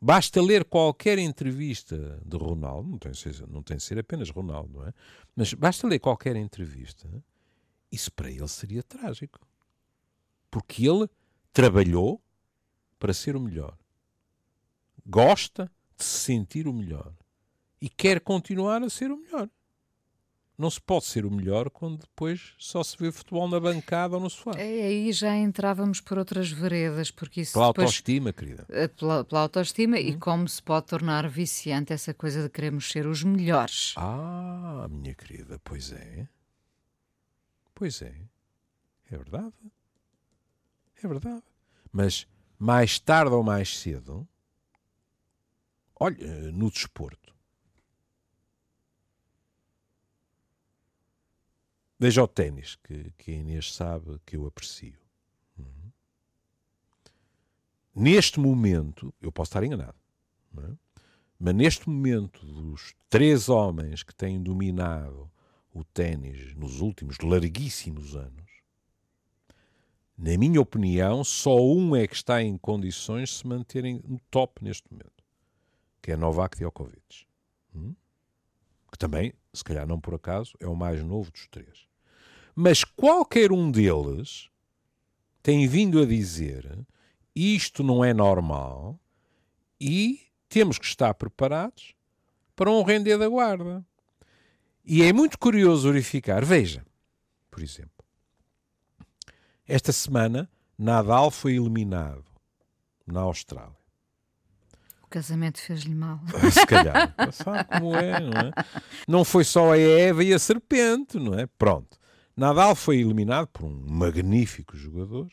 Basta 0.00 0.40
ler 0.40 0.64
qualquer 0.64 1.18
entrevista 1.18 2.20
de 2.24 2.36
Ronaldo, 2.36 2.88
não 2.88 2.98
tem, 2.98 3.12
ser, 3.12 3.46
não 3.48 3.62
tem 3.62 3.76
de 3.76 3.82
ser 3.82 3.98
apenas 3.98 4.30
Ronaldo, 4.30 4.78
não 4.78 4.86
é? 4.86 4.94
Mas 5.34 5.52
basta 5.54 5.88
ler 5.88 5.98
qualquer 5.98 6.36
entrevista, 6.36 7.08
isso 7.90 8.12
para 8.12 8.30
ele 8.30 8.46
seria 8.48 8.82
trágico. 8.82 9.40
Porque 10.50 10.88
ele 10.88 11.08
trabalhou 11.52 12.22
para 12.98 13.12
ser 13.12 13.34
o 13.34 13.40
melhor. 13.40 13.76
Gosta 15.04 15.70
de 15.96 16.04
se 16.04 16.20
sentir 16.20 16.68
o 16.68 16.72
melhor. 16.72 17.12
E 17.80 17.88
quer 17.88 18.20
continuar 18.20 18.82
a 18.82 18.90
ser 18.90 19.10
o 19.10 19.16
melhor 19.16 19.48
não 20.58 20.68
se 20.68 20.80
pode 20.80 21.04
ser 21.04 21.24
o 21.24 21.30
melhor 21.30 21.70
quando 21.70 22.00
depois 22.00 22.52
só 22.58 22.82
se 22.82 22.96
vê 22.98 23.12
futebol 23.12 23.48
na 23.48 23.60
bancada 23.60 24.16
ou 24.16 24.20
no 24.20 24.28
sofá. 24.28 24.58
É, 24.58 24.86
aí 24.86 25.12
já 25.12 25.36
entrávamos 25.36 26.00
por 26.00 26.18
outras 26.18 26.50
veredas, 26.50 27.12
porque 27.12 27.42
isso 27.42 27.52
Pela 27.52 27.68
depois, 27.68 27.86
autoestima, 27.86 28.32
querida. 28.32 28.66
Eh, 28.68 28.88
pela, 28.88 29.24
pela 29.24 29.42
autoestima 29.42 29.96
hum. 29.96 30.00
e 30.00 30.18
como 30.18 30.48
se 30.48 30.60
pode 30.60 30.86
tornar 30.86 31.28
viciante 31.28 31.92
essa 31.92 32.12
coisa 32.12 32.42
de 32.42 32.48
queremos 32.48 32.90
ser 32.90 33.06
os 33.06 33.22
melhores. 33.22 33.94
Ah, 33.96 34.88
minha 34.90 35.14
querida, 35.14 35.60
pois 35.62 35.92
é. 35.92 36.28
Pois 37.72 38.02
é. 38.02 38.12
É 39.12 39.16
verdade. 39.16 39.54
É 41.00 41.06
verdade. 41.06 41.44
Mas 41.92 42.26
mais 42.58 42.98
tarde 42.98 43.32
ou 43.32 43.44
mais 43.44 43.78
cedo, 43.78 44.26
olha, 45.94 46.50
no 46.50 46.68
desporto, 46.68 47.32
Veja 51.98 52.22
o 52.22 52.28
ténis, 52.28 52.76
que, 52.76 53.12
que 53.18 53.32
a 53.32 53.34
Inês 53.34 53.74
sabe 53.74 54.20
que 54.24 54.36
eu 54.36 54.46
aprecio. 54.46 54.98
Uhum. 55.58 55.90
Neste 57.92 58.38
momento, 58.38 59.12
eu 59.20 59.32
posso 59.32 59.48
estar 59.48 59.64
enganado, 59.64 59.98
é? 60.58 60.72
mas 61.40 61.54
neste 61.54 61.88
momento, 61.88 62.46
dos 62.46 62.94
três 63.10 63.48
homens 63.48 64.04
que 64.04 64.14
têm 64.14 64.40
dominado 64.40 65.28
o 65.74 65.82
ténis 65.82 66.54
nos 66.54 66.80
últimos 66.80 67.18
larguíssimos 67.18 68.14
anos, 68.14 68.48
na 70.16 70.36
minha 70.36 70.60
opinião, 70.60 71.24
só 71.24 71.56
um 71.56 71.96
é 71.96 72.06
que 72.06 72.14
está 72.14 72.40
em 72.42 72.56
condições 72.56 73.30
de 73.30 73.34
se 73.36 73.46
manterem 73.46 74.00
no 74.04 74.20
top 74.30 74.62
neste 74.62 74.90
momento, 74.92 75.24
que 76.00 76.12
é 76.12 76.16
Novak 76.16 76.56
Djokovic. 76.56 77.26
Hum? 77.74 77.94
Que 78.90 78.98
também, 78.98 79.32
se 79.52 79.62
calhar 79.62 79.86
não 79.86 80.00
por 80.00 80.14
acaso, 80.14 80.54
é 80.60 80.66
o 80.66 80.74
mais 80.76 81.02
novo 81.04 81.30
dos 81.30 81.46
três. 81.48 81.87
Mas 82.60 82.82
qualquer 82.82 83.52
um 83.52 83.70
deles 83.70 84.50
tem 85.44 85.68
vindo 85.68 86.02
a 86.02 86.04
dizer 86.04 86.84
isto 87.32 87.84
não 87.84 88.04
é 88.04 88.12
normal 88.12 88.98
e 89.80 90.22
temos 90.48 90.76
que 90.76 90.84
estar 90.84 91.14
preparados 91.14 91.94
para 92.56 92.68
um 92.68 92.82
render 92.82 93.16
da 93.16 93.28
guarda. 93.28 93.86
E 94.84 95.04
é 95.04 95.12
muito 95.12 95.38
curioso 95.38 95.92
verificar, 95.92 96.44
veja, 96.44 96.84
por 97.48 97.62
exemplo, 97.62 98.04
esta 99.64 99.92
semana 99.92 100.50
Nadal 100.76 101.30
foi 101.30 101.54
eliminado 101.54 102.24
na 103.06 103.20
Austrália. 103.20 103.78
O 105.00 105.06
casamento 105.06 105.60
fez-lhe 105.60 105.94
mal. 105.94 106.18
Se 106.50 106.66
calhar, 106.66 107.14
sabe 107.30 107.64
como 107.66 107.94
é, 107.94 108.18
não 108.18 108.32
é? 108.32 108.52
Não 109.06 109.24
foi 109.24 109.44
só 109.44 109.74
a 109.74 109.78
Eva 109.78 110.24
e 110.24 110.34
a 110.34 110.40
serpente, 110.40 111.20
não 111.20 111.38
é? 111.38 111.46
Pronto. 111.46 111.97
Nadal 112.38 112.76
foi 112.76 112.98
eliminado 112.98 113.48
por 113.48 113.64
um 113.64 113.74
magnífico 113.84 114.76
jogador, 114.76 115.26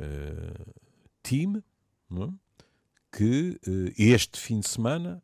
uh, 0.00 0.74
time, 1.22 1.62
é? 2.10 2.32
que 3.14 3.60
uh, 3.68 3.92
este 3.98 4.40
fim 4.40 4.60
de 4.60 4.66
semana 4.66 5.22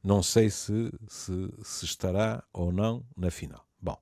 não 0.00 0.22
sei 0.22 0.50
se, 0.50 0.88
se, 1.08 1.52
se 1.64 1.84
estará 1.84 2.44
ou 2.52 2.70
não 2.70 3.04
na 3.16 3.28
final. 3.28 3.66
Bom, 3.80 4.00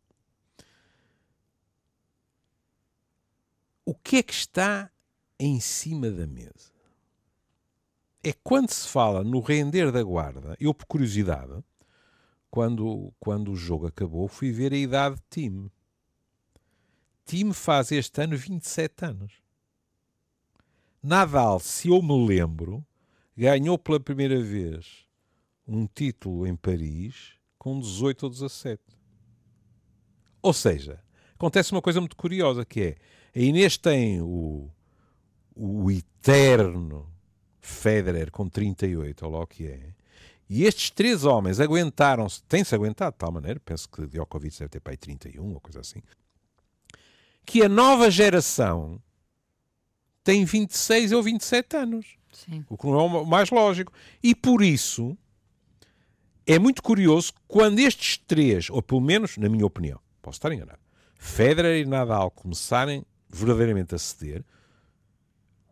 o 3.86 3.94
que 3.94 4.16
é 4.16 4.22
que 4.22 4.34
está 4.34 4.90
em 5.38 5.60
cima 5.60 6.10
da 6.10 6.26
mesa? 6.26 6.74
É 8.22 8.34
quando 8.44 8.70
se 8.70 8.86
fala 8.86 9.24
no 9.24 9.40
render 9.40 9.90
da 9.90 10.02
guarda, 10.02 10.54
eu 10.60 10.74
por 10.74 10.84
curiosidade, 10.84 11.64
quando, 12.50 13.12
quando 13.18 13.52
o 13.52 13.56
jogo 13.56 13.86
acabou, 13.86 14.26
fui 14.28 14.50
ver 14.50 14.72
a 14.72 14.76
idade 14.76 15.16
de 15.16 15.22
time. 15.30 15.70
Time 17.24 17.54
faz 17.54 17.92
este 17.92 18.22
ano 18.22 18.36
27 18.36 19.04
anos. 19.04 19.32
Nadal, 21.02 21.60
se 21.60 21.88
eu 21.88 22.02
me 22.02 22.26
lembro, 22.26 22.84
ganhou 23.36 23.78
pela 23.78 24.00
primeira 24.00 24.42
vez 24.42 25.06
um 25.66 25.86
título 25.86 26.46
em 26.46 26.56
Paris 26.56 27.34
com 27.58 27.78
18 27.78 28.24
ou 28.24 28.30
17. 28.30 28.82
Ou 30.42 30.52
seja, 30.52 31.02
acontece 31.34 31.72
uma 31.72 31.82
coisa 31.82 32.00
muito 32.00 32.16
curiosa 32.16 32.64
que 32.64 32.80
é 32.82 32.96
a 33.34 33.38
Inês 33.38 33.76
tem 33.76 34.20
o, 34.20 34.68
o 35.54 35.90
eterno 35.90 37.08
Federer 37.60 38.30
com 38.30 38.48
38, 38.48 39.24
ou 39.24 39.32
lá 39.32 39.40
o 39.40 39.46
que 39.46 39.66
é, 39.66 39.94
e 40.50 40.64
estes 40.64 40.90
três 40.90 41.24
homens 41.24 41.60
aguentaram-se, 41.60 42.42
têm-se 42.42 42.74
aguentado 42.74 43.12
de 43.12 43.18
tal 43.18 43.30
maneira, 43.30 43.60
penso 43.64 43.88
que 43.88 44.04
Djokovic 44.04 44.58
deve 44.58 44.68
ter 44.68 44.80
para 44.80 44.92
aí 44.92 44.96
31 44.96 45.54
ou 45.54 45.60
coisa 45.60 45.78
assim, 45.78 46.02
que 47.46 47.62
a 47.62 47.68
nova 47.68 48.10
geração 48.10 49.00
tem 50.24 50.44
26 50.44 51.12
ou 51.12 51.22
27 51.22 51.76
anos. 51.76 52.06
Sim. 52.32 52.64
O 52.68 52.76
que 52.76 52.84
não 52.86 52.98
é 52.98 53.20
o 53.20 53.24
mais 53.24 53.50
lógico. 53.50 53.92
E 54.20 54.34
por 54.34 54.60
isso 54.60 55.16
é 56.44 56.58
muito 56.58 56.82
curioso 56.82 57.32
quando 57.46 57.78
estes 57.78 58.18
três, 58.18 58.68
ou 58.70 58.82
pelo 58.82 59.00
menos, 59.00 59.36
na 59.36 59.48
minha 59.48 59.64
opinião, 59.64 60.00
posso 60.20 60.38
estar 60.38 60.52
enganado, 60.52 60.80
Federer 61.14 61.80
e 61.80 61.88
Nadal 61.88 62.28
começarem 62.28 63.04
verdadeiramente 63.28 63.94
a 63.94 63.98
ceder, 63.98 64.44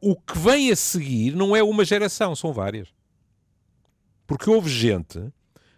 o 0.01 0.14
que 0.14 0.38
vem 0.38 0.71
a 0.71 0.77
seguir 0.77 1.35
não 1.35 1.57
é 1.57 1.64
uma 1.64 1.85
geração, 1.85 2.37
são 2.37 2.53
várias. 2.53 2.97
Porque 4.29 4.49
houve 4.49 4.71
gente 4.71 5.33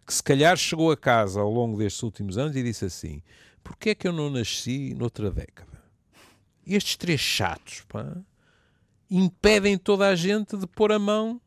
que 0.04 0.12
se 0.12 0.22
calhar 0.22 0.56
chegou 0.56 0.90
a 0.90 0.96
casa 0.96 1.40
ao 1.40 1.50
longo 1.50 1.78
destes 1.78 2.02
últimos 2.02 2.36
anos 2.36 2.56
e 2.56 2.62
disse 2.62 2.84
assim: 2.84 3.22
porquê 3.62 3.90
é 3.90 3.94
que 3.94 4.08
eu 4.08 4.12
não 4.12 4.28
nasci 4.28 4.92
noutra 4.92 5.30
década? 5.30 5.70
estes 6.66 6.96
três 6.96 7.20
chatos 7.20 7.82
pá, 7.88 8.16
impedem 9.10 9.78
toda 9.78 10.08
a 10.08 10.14
gente 10.14 10.56
de 10.56 10.66
pôr 10.66 10.92
a 10.92 10.98
mão 10.98 11.40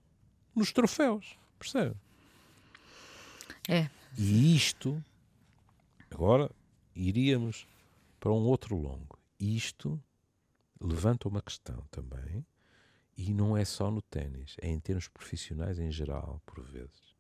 nos 0.56 0.72
troféus. 0.72 1.38
Percebe? 1.60 1.96
É. 3.68 3.90
E 4.18 4.56
isto, 4.56 5.04
agora 6.10 6.50
iríamos 6.96 7.68
para 8.20 8.32
um 8.32 8.46
outro 8.46 8.76
longo. 8.76 9.20
Isto 9.40 10.02
levanta 10.80 11.28
uma 11.28 11.42
questão 11.42 11.84
também, 11.92 12.46
e 13.16 13.34
não 13.34 13.56
é 13.56 13.64
só 13.64 13.92
no 13.92 14.02
ténis, 14.02 14.56
é 14.62 14.70
em 14.70 14.80
termos 14.80 15.08
profissionais 15.08 15.80
em 15.80 15.92
geral, 15.92 16.42
por 16.46 16.64
vezes, 16.64 17.16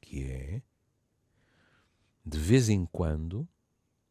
que 0.00 0.24
é 0.24 0.62
de 2.24 2.38
vez 2.38 2.68
em 2.68 2.84
quando 2.86 3.48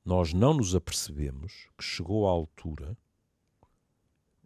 nós 0.03 0.33
não 0.33 0.53
nos 0.53 0.75
apercebemos 0.75 1.67
que 1.77 1.83
chegou 1.83 2.27
a 2.27 2.31
altura 2.31 2.97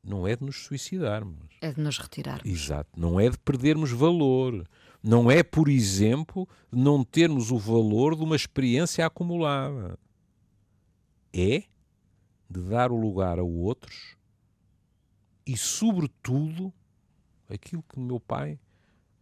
não 0.03 0.27
é 0.27 0.35
de 0.35 0.43
nos 0.43 0.63
suicidarmos. 0.63 1.49
É 1.61 1.71
de 1.71 1.81
nos 1.81 1.97
retirarmos. 1.97 2.45
Exato. 2.45 2.89
Não 2.99 3.19
é 3.19 3.29
de 3.29 3.37
perdermos 3.37 3.91
valor. 3.91 4.67
Não 5.03 5.29
é, 5.29 5.43
por 5.43 5.69
exemplo, 5.69 6.47
de 6.71 6.79
não 6.79 7.03
termos 7.03 7.51
o 7.51 7.57
valor 7.57 8.15
de 8.15 8.23
uma 8.23 8.35
experiência 8.35 9.05
acumulada. 9.05 9.99
É 11.33 11.63
de 12.49 12.61
dar 12.61 12.91
o 12.91 12.99
lugar 12.99 13.37
a 13.37 13.43
outros 13.43 14.17
e, 15.49 15.57
sobretudo, 15.57 16.71
aquilo 17.49 17.81
que 17.81 17.99
meu 17.99 18.19
pai 18.19 18.59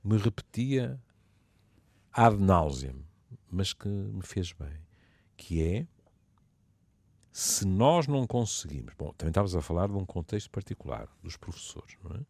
me 0.03 0.17
repetia 0.17 1.01
ad 2.11 2.35
nauseam, 2.35 3.01
mas 3.49 3.71
que 3.71 3.87
me 3.87 4.21
fez 4.21 4.51
bem, 4.51 4.77
que 5.37 5.63
é 5.63 5.87
se 7.31 7.65
nós 7.65 8.07
não 8.07 8.27
conseguimos, 8.27 8.93
bom, 8.95 9.13
também 9.13 9.29
estavas 9.29 9.55
a 9.55 9.61
falar 9.61 9.87
de 9.87 9.93
um 9.93 10.05
contexto 10.05 10.49
particular, 10.49 11.07
dos 11.23 11.37
professores, 11.37 11.95
não 12.03 12.17
é? 12.17 12.25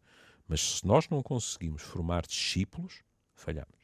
Mas 0.46 0.78
se 0.78 0.86
nós 0.86 1.08
não 1.08 1.20
conseguimos 1.20 1.82
formar 1.82 2.24
discípulos, 2.24 3.02
falhamos. 3.34 3.74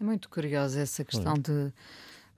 É 0.00 0.04
muito 0.04 0.30
curiosa 0.30 0.80
essa 0.80 1.04
questão 1.04 1.34
é. 1.34 1.38
de, 1.38 1.74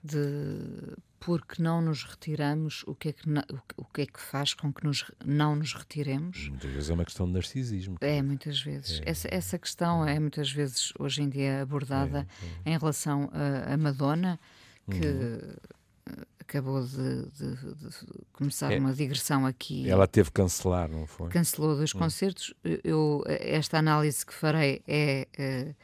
de 0.03 0.97
porque 1.21 1.61
não 1.63 1.81
nos 1.81 2.05
retiramos, 2.05 2.85
o 2.87 2.95
que, 2.95 3.09
é 3.09 3.13
que, 3.13 3.29
o 3.77 3.85
que 3.85 4.03
é 4.03 4.07
que 4.07 4.21
faz 4.21 4.55
com 4.55 4.73
que 4.73 4.85
nos, 4.85 5.05
não 5.25 5.57
nos 5.57 5.75
retiremos? 5.75 6.49
Muitas 6.49 6.71
vezes 6.71 6.91
é 6.91 6.95
uma 6.95 7.05
questão 7.05 7.27
de 7.27 7.33
narcisismo. 7.33 7.97
É, 8.01 8.23
muitas 8.23 8.61
vezes. 8.61 9.01
É. 9.05 9.11
Essa, 9.11 9.29
essa 9.31 9.59
questão 9.59 10.07
é 10.07 10.19
muitas 10.19 10.51
vezes, 10.51 10.93
hoje 10.99 11.23
em 11.23 11.29
dia, 11.29 11.63
abordada 11.63 12.27
é, 12.65 12.71
é. 12.71 12.75
em 12.75 12.79
relação 12.79 13.31
a, 13.33 13.75
a 13.75 13.77
Madonna, 13.77 14.39
que 14.91 15.07
uhum. 15.07 16.17
acabou 16.41 16.83
de, 16.83 17.27
de, 17.31 17.57
de 17.57 17.91
começar 18.33 18.73
é. 18.73 18.79
uma 18.79 18.95
digressão 18.95 19.45
aqui. 19.45 19.91
Ela 19.91 20.07
teve 20.07 20.31
que 20.31 20.35
cancelar, 20.35 20.89
não 20.89 21.07
foi? 21.07 21.31
Cancelou 21.31 21.77
dois 21.77 21.93
uhum. 21.93 22.01
concertos. 22.01 22.55
Eu, 22.85 23.25
esta 23.27 23.79
análise 23.79 24.25
que 24.25 24.33
farei 24.33 24.83
é, 24.87 25.27
é, 25.37 25.75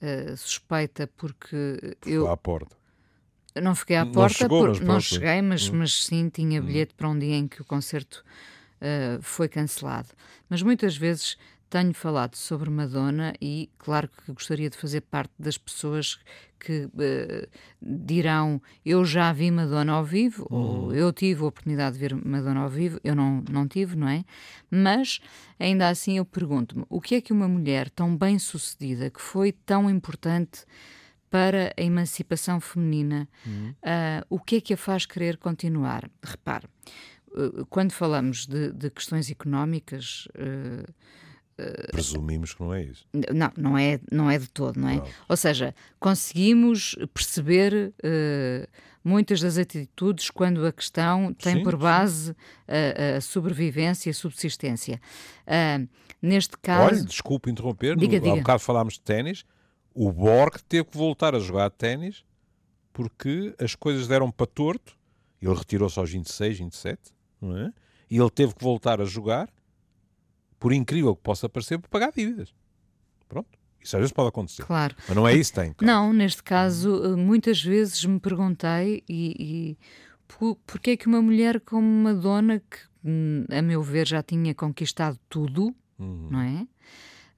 é 0.00 0.36
suspeita 0.36 1.06
porque 1.16 1.96
Foi 2.00 2.12
eu... 2.12 2.30
à 2.30 2.36
porta. 2.36 2.76
Não 3.62 3.74
fiquei 3.74 3.96
à 3.96 4.04
porta, 4.04 4.38
chegou, 4.38 4.66
por, 4.66 4.80
não 4.80 5.00
cheguei, 5.00 5.40
mas, 5.40 5.68
hum. 5.68 5.76
mas 5.78 6.04
sim 6.04 6.28
tinha 6.28 6.60
hum. 6.60 6.64
bilhete 6.66 6.94
para 6.94 7.08
um 7.08 7.18
dia 7.18 7.36
em 7.36 7.46
que 7.46 7.62
o 7.62 7.64
concerto 7.64 8.24
uh, 8.80 9.22
foi 9.22 9.48
cancelado. 9.48 10.08
Mas 10.48 10.62
muitas 10.62 10.96
vezes 10.96 11.36
tenho 11.70 11.92
falado 11.92 12.36
sobre 12.36 12.70
Madonna 12.70 13.32
e, 13.40 13.68
claro 13.78 14.08
que 14.08 14.32
gostaria 14.32 14.70
de 14.70 14.76
fazer 14.76 15.00
parte 15.00 15.32
das 15.38 15.58
pessoas 15.58 16.18
que 16.60 16.84
uh, 16.84 17.48
dirão 17.82 18.60
eu 18.84 19.04
já 19.04 19.32
vi 19.32 19.50
Madonna 19.50 19.92
ao 19.92 20.04
vivo, 20.04 20.46
uhum. 20.50 20.58
ou 20.58 20.94
eu 20.94 21.12
tive 21.12 21.42
a 21.42 21.46
oportunidade 21.46 21.94
de 21.94 22.00
ver 22.00 22.14
Madonna 22.14 22.60
ao 22.60 22.68
vivo, 22.68 23.00
eu 23.04 23.14
não, 23.14 23.42
não 23.50 23.66
tive, 23.66 23.96
não 23.96 24.08
é? 24.08 24.24
Mas, 24.70 25.20
ainda 25.58 25.88
assim, 25.88 26.18
eu 26.18 26.24
pergunto-me, 26.24 26.84
o 26.88 27.00
que 27.00 27.16
é 27.16 27.20
que 27.20 27.32
uma 27.32 27.48
mulher 27.48 27.90
tão 27.90 28.16
bem 28.16 28.38
sucedida, 28.38 29.10
que 29.10 29.20
foi 29.20 29.52
tão 29.52 29.90
importante 29.90 30.64
para 31.34 31.74
a 31.76 31.82
emancipação 31.82 32.60
feminina, 32.60 33.28
uhum. 33.44 33.70
uh, 33.70 34.24
o 34.30 34.38
que 34.38 34.54
é 34.54 34.60
que 34.60 34.72
a 34.72 34.76
faz 34.76 35.04
querer 35.04 35.36
continuar? 35.36 36.08
Repare, 36.22 36.68
uh, 37.32 37.66
quando 37.66 37.90
falamos 37.90 38.46
de, 38.46 38.70
de 38.70 38.88
questões 38.88 39.28
económicas, 39.28 40.28
Presumimos 41.90 42.54
que 42.54 42.62
não 42.62 42.74
é 42.74 42.82
isso. 42.82 43.06
Não, 43.12 43.52
não 43.56 43.78
é, 43.78 44.00
não 44.10 44.30
é 44.30 44.38
de 44.38 44.48
todo, 44.48 44.78
não 44.78 44.88
é? 44.88 44.96
Não. 44.96 45.06
Ou 45.28 45.36
seja, 45.36 45.74
conseguimos 46.00 46.96
perceber 47.12 47.92
uh, 47.98 48.68
muitas 49.04 49.40
das 49.40 49.58
atitudes 49.58 50.30
quando 50.30 50.64
a 50.64 50.72
questão 50.72 51.32
tem 51.34 51.56
sim, 51.56 51.62
por 51.62 51.76
base 51.76 52.34
a, 52.66 53.16
a, 53.16 53.20
sobrevivência 53.20 54.08
e 54.08 54.12
a 54.12 54.14
subsistência. 54.14 55.00
Uh, 55.46 55.88
neste 56.22 56.56
caso. 56.58 56.94
Olha, 56.94 57.04
desculpe 57.04 57.50
interromper, 57.50 57.96
diga, 57.96 58.18
no, 58.18 58.22
diga. 58.22 58.34
há 58.34 58.36
bocado 58.36 58.60
falámos 58.60 58.94
de 58.94 59.00
ténis. 59.02 59.44
O 59.94 60.12
Borg 60.12 60.56
teve 60.68 60.84
que 60.84 60.98
voltar 60.98 61.34
a 61.34 61.38
jogar 61.38 61.70
ténis 61.70 62.24
porque 62.92 63.54
as 63.58 63.74
coisas 63.74 64.08
deram 64.08 64.30
para 64.30 64.46
torto. 64.46 64.98
Ele 65.40 65.54
retirou-se 65.54 65.98
aos 65.98 66.10
26, 66.10 66.58
27, 66.58 67.00
não 67.40 67.56
é? 67.56 67.72
E 68.10 68.18
ele 68.18 68.30
teve 68.30 68.54
que 68.54 68.62
voltar 68.62 69.00
a 69.00 69.04
jogar 69.04 69.48
por 70.58 70.72
incrível 70.72 71.14
que 71.14 71.22
possa 71.22 71.48
parecer, 71.48 71.78
por 71.78 71.88
pagar 71.88 72.10
dívidas. 72.10 72.54
Pronto. 73.28 73.58
Isso 73.80 73.96
às 73.96 74.00
vezes 74.00 74.12
pode 74.12 74.30
acontecer. 74.30 74.64
Claro. 74.64 74.96
Mas 75.06 75.14
não 75.14 75.28
é 75.28 75.34
isso 75.34 75.52
que 75.52 75.60
tem. 75.60 75.72
Claro. 75.74 75.92
Não, 75.92 76.12
neste 76.12 76.42
caso, 76.42 77.04
eh, 77.04 77.16
muitas 77.16 77.62
vezes 77.62 78.02
me 78.04 78.18
perguntei 78.18 79.04
e, 79.06 79.36
e 79.38 79.78
por, 80.26 80.56
porque 80.66 80.92
é 80.92 80.96
que 80.96 81.06
uma 81.06 81.20
mulher 81.20 81.60
como 81.60 81.86
Madonna, 81.86 82.60
que 82.60 82.78
hum, 83.04 83.44
a 83.50 83.60
meu 83.60 83.82
ver 83.82 84.08
já 84.08 84.22
tinha 84.22 84.54
conquistado 84.54 85.18
tudo, 85.28 85.74
uhum. 85.98 86.28
não 86.30 86.40
é? 86.40 86.66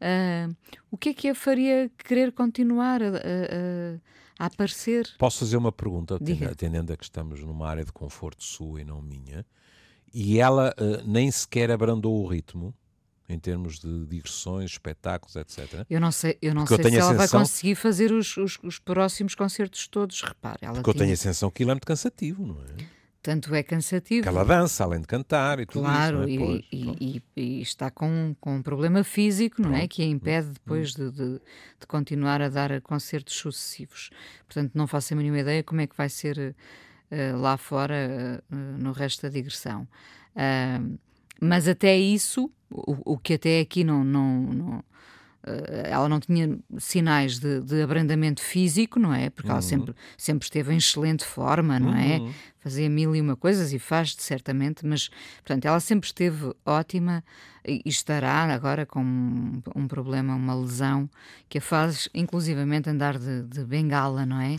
Uh, 0.07 0.57
o 0.91 0.97
que 0.97 1.09
é 1.09 1.15
que 1.15 1.29
a 1.29 1.35
faria 1.35 1.91
querer 1.99 2.31
continuar 2.31 3.03
a, 3.03 3.09
a, 3.09 3.15
a 4.39 4.47
aparecer? 4.47 5.09
Posso 5.19 5.41
fazer 5.41 5.57
uma 5.57 5.73
pergunta, 5.73 6.17
Diga. 6.21 6.53
atendendo 6.53 6.93
a 6.93 6.97
que 6.97 7.05
estamos 7.05 7.41
numa 7.41 7.69
área 7.69 7.85
de 7.85 7.93
conforto 7.93 8.45
sua 8.45 8.81
e 8.81 8.85
não 8.85 9.03
minha, 9.03 9.45
e 10.15 10.39
ela 10.39 10.73
uh, 10.79 11.03
nem 11.05 11.31
sequer 11.31 11.71
abrandou 11.71 12.23
o 12.23 12.27
ritmo? 12.27 12.75
em 13.29 13.39
termos 13.39 13.81
de 13.81 14.07
digressões, 14.07 14.71
espetáculos, 14.71 15.35
etc. 15.37 15.85
Eu 15.91 16.01
não 16.01 16.13
sei, 16.13 16.39
eu 16.41 16.55
não 16.55 16.67
sei 16.67 16.79
eu 16.79 16.91
se 16.91 16.97
ela 16.97 17.15
vai 17.15 17.29
conseguir 17.29 17.75
fazer 17.75 18.13
os, 18.13 18.37
os, 18.37 18.57
os, 18.63 18.79
próximos 18.79 19.35
concertos 19.35 19.89
todos, 19.89 20.23
repare. 20.23 20.59
Ela 20.63 20.75
porque 20.75 20.93
tinha... 20.93 21.03
eu 21.03 21.07
tenho 21.07 21.15
a 21.15 21.17
sensação 21.17 21.51
que 21.51 21.63
ele 21.63 21.71
é 21.71 21.75
muito 21.75 21.87
cansativo, 21.87 22.47
não 22.47 22.63
é? 22.63 22.87
Tanto 23.27 23.53
é 23.57 23.63
cansativo. 23.65 24.23
Que 24.23 24.29
ela 24.29 24.45
dança, 24.45 24.85
além 24.85 25.01
de 25.01 25.09
cantar 25.09 25.59
e 25.59 25.67
tudo 25.67 25.83
claro, 25.83 26.29
isso. 26.29 26.39
Claro, 26.39 26.59
é? 26.61 26.63
e, 26.71 27.23
e, 27.37 27.41
e, 27.59 27.61
está 27.61 27.91
com, 27.91 28.37
com 28.41 28.55
um 28.55 28.63
problema 28.63 29.03
físico, 29.03 29.61
não 29.61 29.75
é? 29.75 29.89
Que 29.89 30.01
a 30.03 30.05
impede 30.05 30.51
depois 30.51 30.95
de, 30.95 31.11
de, 31.11 31.33
de, 31.33 31.87
continuar 31.89 32.41
a 32.41 32.49
dar 32.49 32.81
concertos 32.83 33.35
sucessivos. 33.35 34.11
Portanto, 34.47 34.71
não 34.77 34.87
faço 34.87 35.13
a 35.13 35.17
mínima 35.17 35.41
ideia 35.41 35.65
como 35.65 35.81
é 35.81 35.89
que 35.89 35.97
vai 35.97 36.09
ser 36.09 36.55
uh, 37.11 37.37
lá 37.37 37.57
fora 37.57 38.41
uh, 38.49 38.55
no 38.55 38.93
resto 38.93 39.23
da 39.23 39.29
digressão. 39.29 39.89
Uh, 40.37 40.97
mas 41.41 41.67
até 41.67 41.99
isso, 41.99 42.49
o, 42.71 43.15
o 43.15 43.19
que 43.19 43.35
até 43.35 43.59
aqui 43.59 43.83
não, 43.83 44.05
não, 44.05 44.41
não 44.41 44.85
ela 45.85 46.09
não 46.09 46.19
tinha 46.19 46.59
sinais 46.79 47.39
de, 47.39 47.61
de, 47.61 47.83
abrandamento 47.83 48.43
físico, 48.43 48.99
não 48.99 49.15
é? 49.15 49.31
Porque 49.31 49.49
uhum. 49.49 49.55
ela 49.55 49.63
sempre, 49.63 49.95
sempre 50.19 50.45
esteve 50.45 50.73
em 50.73 50.77
excelente 50.77 51.25
forma, 51.25 51.79
não 51.79 51.95
é? 51.95 52.19
uhum. 52.19 52.29
é? 52.29 52.35
Fazia 52.59 52.91
mil 52.91 53.15
e 53.15 53.21
uma 53.21 53.37
coisas 53.37 53.73
e 53.73 53.79
faz, 53.79 54.17
certamente, 54.19 54.85
mas, 54.85 55.09
portanto, 55.37 55.67
ela 55.67 55.79
sempre 55.79 56.09
esteve 56.09 56.53
ótima 56.65 57.23
e 57.65 57.83
estará 57.87 58.53
agora 58.53 58.85
com 58.85 59.03
um, 59.03 59.63
um 59.75 59.87
problema, 59.87 60.35
uma 60.35 60.55
lesão, 60.55 61.09
que 61.49 61.59
a 61.59 61.61
faz, 61.61 62.09
inclusivamente, 62.13 62.91
andar 62.91 63.19
de, 63.19 63.43
de 63.45 63.65
bengala, 63.65 64.27
não 64.27 64.41
é? 64.41 64.57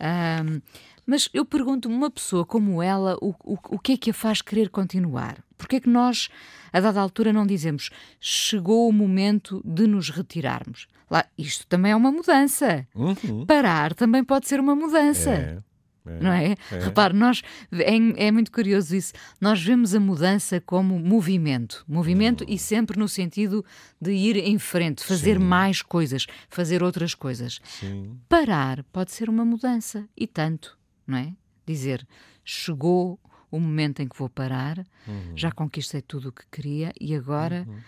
Um, 0.00 0.60
mas 1.06 1.28
eu 1.32 1.44
pergunto-me, 1.44 1.94
uma 1.94 2.10
pessoa 2.10 2.44
como 2.44 2.82
ela, 2.82 3.16
o, 3.22 3.34
o, 3.42 3.58
o 3.70 3.78
que 3.78 3.92
é 3.92 3.96
que 3.96 4.10
a 4.10 4.14
faz 4.14 4.42
querer 4.42 4.68
continuar? 4.68 5.42
Porquê 5.58 5.76
é 5.76 5.80
que 5.80 5.88
nós, 5.88 6.28
a 6.72 6.80
dada 6.80 7.00
altura, 7.00 7.32
não 7.32 7.46
dizemos 7.46 7.90
chegou 8.20 8.88
o 8.88 8.92
momento 8.92 9.60
de 9.64 9.86
nos 9.86 10.08
retirarmos? 10.08 10.86
Lá, 11.10 11.24
isto 11.36 11.66
também 11.66 11.92
é 11.92 11.96
uma 11.96 12.12
mudança. 12.12 12.86
Uhum. 12.94 13.44
Parar 13.44 13.94
também 13.94 14.22
pode 14.24 14.46
ser 14.46 14.60
uma 14.60 14.74
mudança. 14.74 15.30
É. 15.30 15.58
É, 16.06 16.20
não 16.22 16.32
é? 16.32 16.52
é? 16.52 16.78
Repare, 16.78 17.12
nós, 17.12 17.42
é, 17.70 18.26
é, 18.26 18.30
muito 18.30 18.50
curioso 18.50 18.96
isso. 18.96 19.12
Nós 19.38 19.62
vemos 19.62 19.94
a 19.94 20.00
mudança 20.00 20.58
como 20.60 20.98
movimento. 20.98 21.84
Movimento 21.86 22.44
uhum. 22.44 22.50
e 22.50 22.58
sempre 22.58 22.98
no 22.98 23.08
sentido 23.08 23.62
de 24.00 24.12
ir 24.12 24.36
em 24.36 24.58
frente, 24.58 25.04
fazer 25.04 25.36
Sim. 25.36 25.44
mais 25.44 25.82
coisas, 25.82 26.26
fazer 26.48 26.82
outras 26.82 27.14
coisas. 27.14 27.60
Sim. 27.62 28.16
Parar 28.26 28.82
pode 28.84 29.12
ser 29.12 29.28
uma 29.28 29.44
mudança. 29.44 30.08
E 30.16 30.26
tanto 30.26 30.78
não 31.08 31.16
é? 31.16 31.32
Dizer, 31.66 32.06
chegou 32.44 33.18
o 33.50 33.58
momento 33.58 34.00
em 34.00 34.08
que 34.08 34.18
vou 34.18 34.28
parar, 34.28 34.78
uhum. 35.06 35.36
já 35.36 35.50
conquistei 35.50 36.02
tudo 36.02 36.28
o 36.28 36.32
que 36.32 36.44
queria 36.50 36.92
e 37.00 37.14
agora. 37.14 37.64
Uhum. 37.68 37.78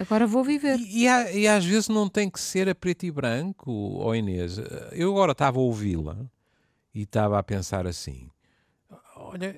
Agora 0.00 0.26
vou 0.26 0.44
viver. 0.44 0.78
E, 0.78 1.06
e, 1.06 1.40
e, 1.40 1.48
às 1.48 1.64
vezes 1.64 1.88
não 1.88 2.08
tem 2.08 2.30
que 2.30 2.38
ser 2.40 2.68
a 2.68 2.74
preto 2.74 3.04
e 3.04 3.10
branco, 3.10 3.70
oh 3.70 4.14
Inês. 4.14 4.56
Eu 4.92 5.10
agora 5.10 5.32
estava 5.32 5.58
a 5.58 5.62
ouvi-la 5.62 6.16
e 6.94 7.02
estava 7.02 7.38
a 7.38 7.42
pensar 7.42 7.86
assim: 7.86 8.28
olha, 9.16 9.54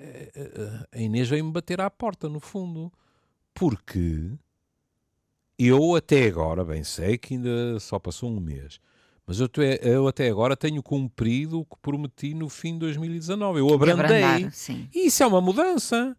a 0.92 0.98
Inês 0.98 1.28
veio-me 1.28 1.52
bater 1.52 1.80
à 1.80 1.90
porta, 1.90 2.28
no 2.28 2.40
fundo, 2.40 2.90
porque 3.54 4.30
eu 5.58 5.94
até 5.94 6.26
agora, 6.26 6.64
bem 6.64 6.82
sei 6.82 7.18
que 7.18 7.34
ainda 7.34 7.78
só 7.78 7.98
passou 7.98 8.30
um 8.30 8.40
mês, 8.40 8.80
mas 9.30 9.38
eu, 9.38 9.48
eu, 9.80 10.08
até 10.08 10.28
agora 10.28 10.56
tenho 10.56 10.82
cumprido 10.82 11.60
o 11.60 11.64
que 11.64 11.76
prometi 11.80 12.34
no 12.34 12.48
fim 12.48 12.72
de 12.72 12.80
2019. 12.80 13.60
Eu 13.60 13.72
abrandei. 13.72 14.24
Abrandar, 14.24 14.52
e 14.92 15.06
isso 15.06 15.22
é 15.22 15.26
uma 15.28 15.40
mudança. 15.40 16.16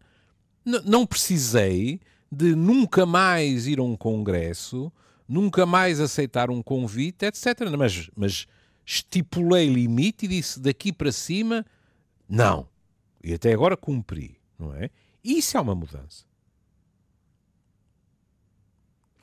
N 0.64 0.80
não 0.86 1.04
precisei 1.04 2.00
de 2.30 2.54
nunca 2.54 3.04
mais 3.04 3.66
ir 3.66 3.80
a 3.80 3.82
um 3.82 3.94
congresso, 3.98 4.90
nunca 5.28 5.66
mais 5.66 6.00
aceitar 6.00 6.50
um 6.50 6.62
convite, 6.62 7.26
etc. 7.26 7.68
Mas, 7.76 8.08
mas 8.16 8.46
estipulei 8.82 9.68
limite 9.68 10.24
e 10.24 10.28
disse 10.28 10.58
daqui 10.58 10.90
para 10.90 11.12
cima, 11.12 11.66
não. 12.26 12.66
E 13.22 13.34
até 13.34 13.52
agora 13.52 13.76
cumpri, 13.76 14.40
não 14.58 14.74
é? 14.74 14.88
Isso 15.22 15.58
é 15.58 15.60
uma 15.60 15.74
mudança. 15.74 16.24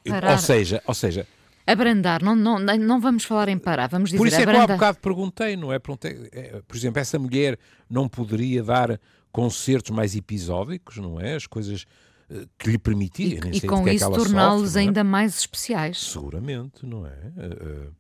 Parar. 0.08 0.34
Ou 0.34 0.38
seja, 0.38 0.84
ou 0.86 0.94
seja, 0.94 1.28
abrandar, 1.72 2.24
não, 2.24 2.36
não, 2.36 2.60
não 2.60 3.00
vamos 3.00 3.24
falar 3.24 3.50
em 3.50 3.58
parar, 3.58 3.88
vamos 3.88 4.10
dizer 4.10 4.18
Por 4.18 4.28
isso 4.28 4.38
é 4.38 4.44
abrandar. 4.44 4.66
que 4.66 4.72
eu 4.72 4.76
há 4.76 4.78
bocado 4.78 5.00
perguntei, 5.00 5.56
não 5.56 5.74
é? 5.74 5.80
Perguntei, 5.80 6.30
é, 6.32 6.62
por 6.68 6.76
exemplo, 6.76 7.00
essa 7.00 7.18
mulher 7.20 7.58
não 7.90 8.08
poderia 8.08 8.64
dar 8.64 9.00
concertos 9.32 9.92
mais 9.92 10.16
episódicos, 10.16 10.98
não 10.98 11.20
é? 11.20 11.36
As 11.36 11.48
coisas 11.48 11.86
uh, 12.30 12.48
que 12.58 12.72
lhe 12.72 12.78
permitiriam. 12.78 13.52
E, 13.52 13.58
e 13.58 13.62
com 13.62 13.88
é 13.88 13.94
isso 13.94 14.10
torná-los 14.12 14.76
é? 14.76 14.80
ainda 14.80 15.04
mais 15.04 15.40
especiais. 15.40 16.00
Seguramente, 16.00 16.86
não 16.86 17.06
é? 17.06 17.12
Uh, 17.12 17.94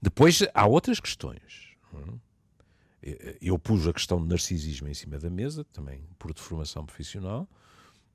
depois 0.00 0.42
há 0.52 0.66
outras 0.66 0.98
questões. 0.98 1.76
É? 3.04 3.36
Eu 3.40 3.58
pus 3.58 3.86
a 3.86 3.92
questão 3.92 4.20
do 4.20 4.26
narcisismo 4.26 4.88
em 4.88 4.94
cima 4.94 5.18
da 5.18 5.28
mesa, 5.28 5.64
também 5.72 6.00
por 6.18 6.32
deformação 6.32 6.86
profissional, 6.86 7.48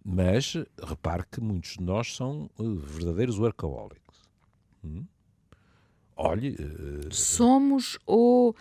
mas 0.03 0.53
repare 0.81 1.23
que 1.29 1.41
muitos 1.41 1.71
de 1.71 1.83
nós 1.83 2.15
são 2.15 2.49
verdadeiros 2.57 3.37
workaholics. 3.37 4.06
Hum? 4.87 5.05
Olhe. 6.15 6.55
Uh... 6.55 7.13
Somos 7.13 7.99
ou, 8.05 8.55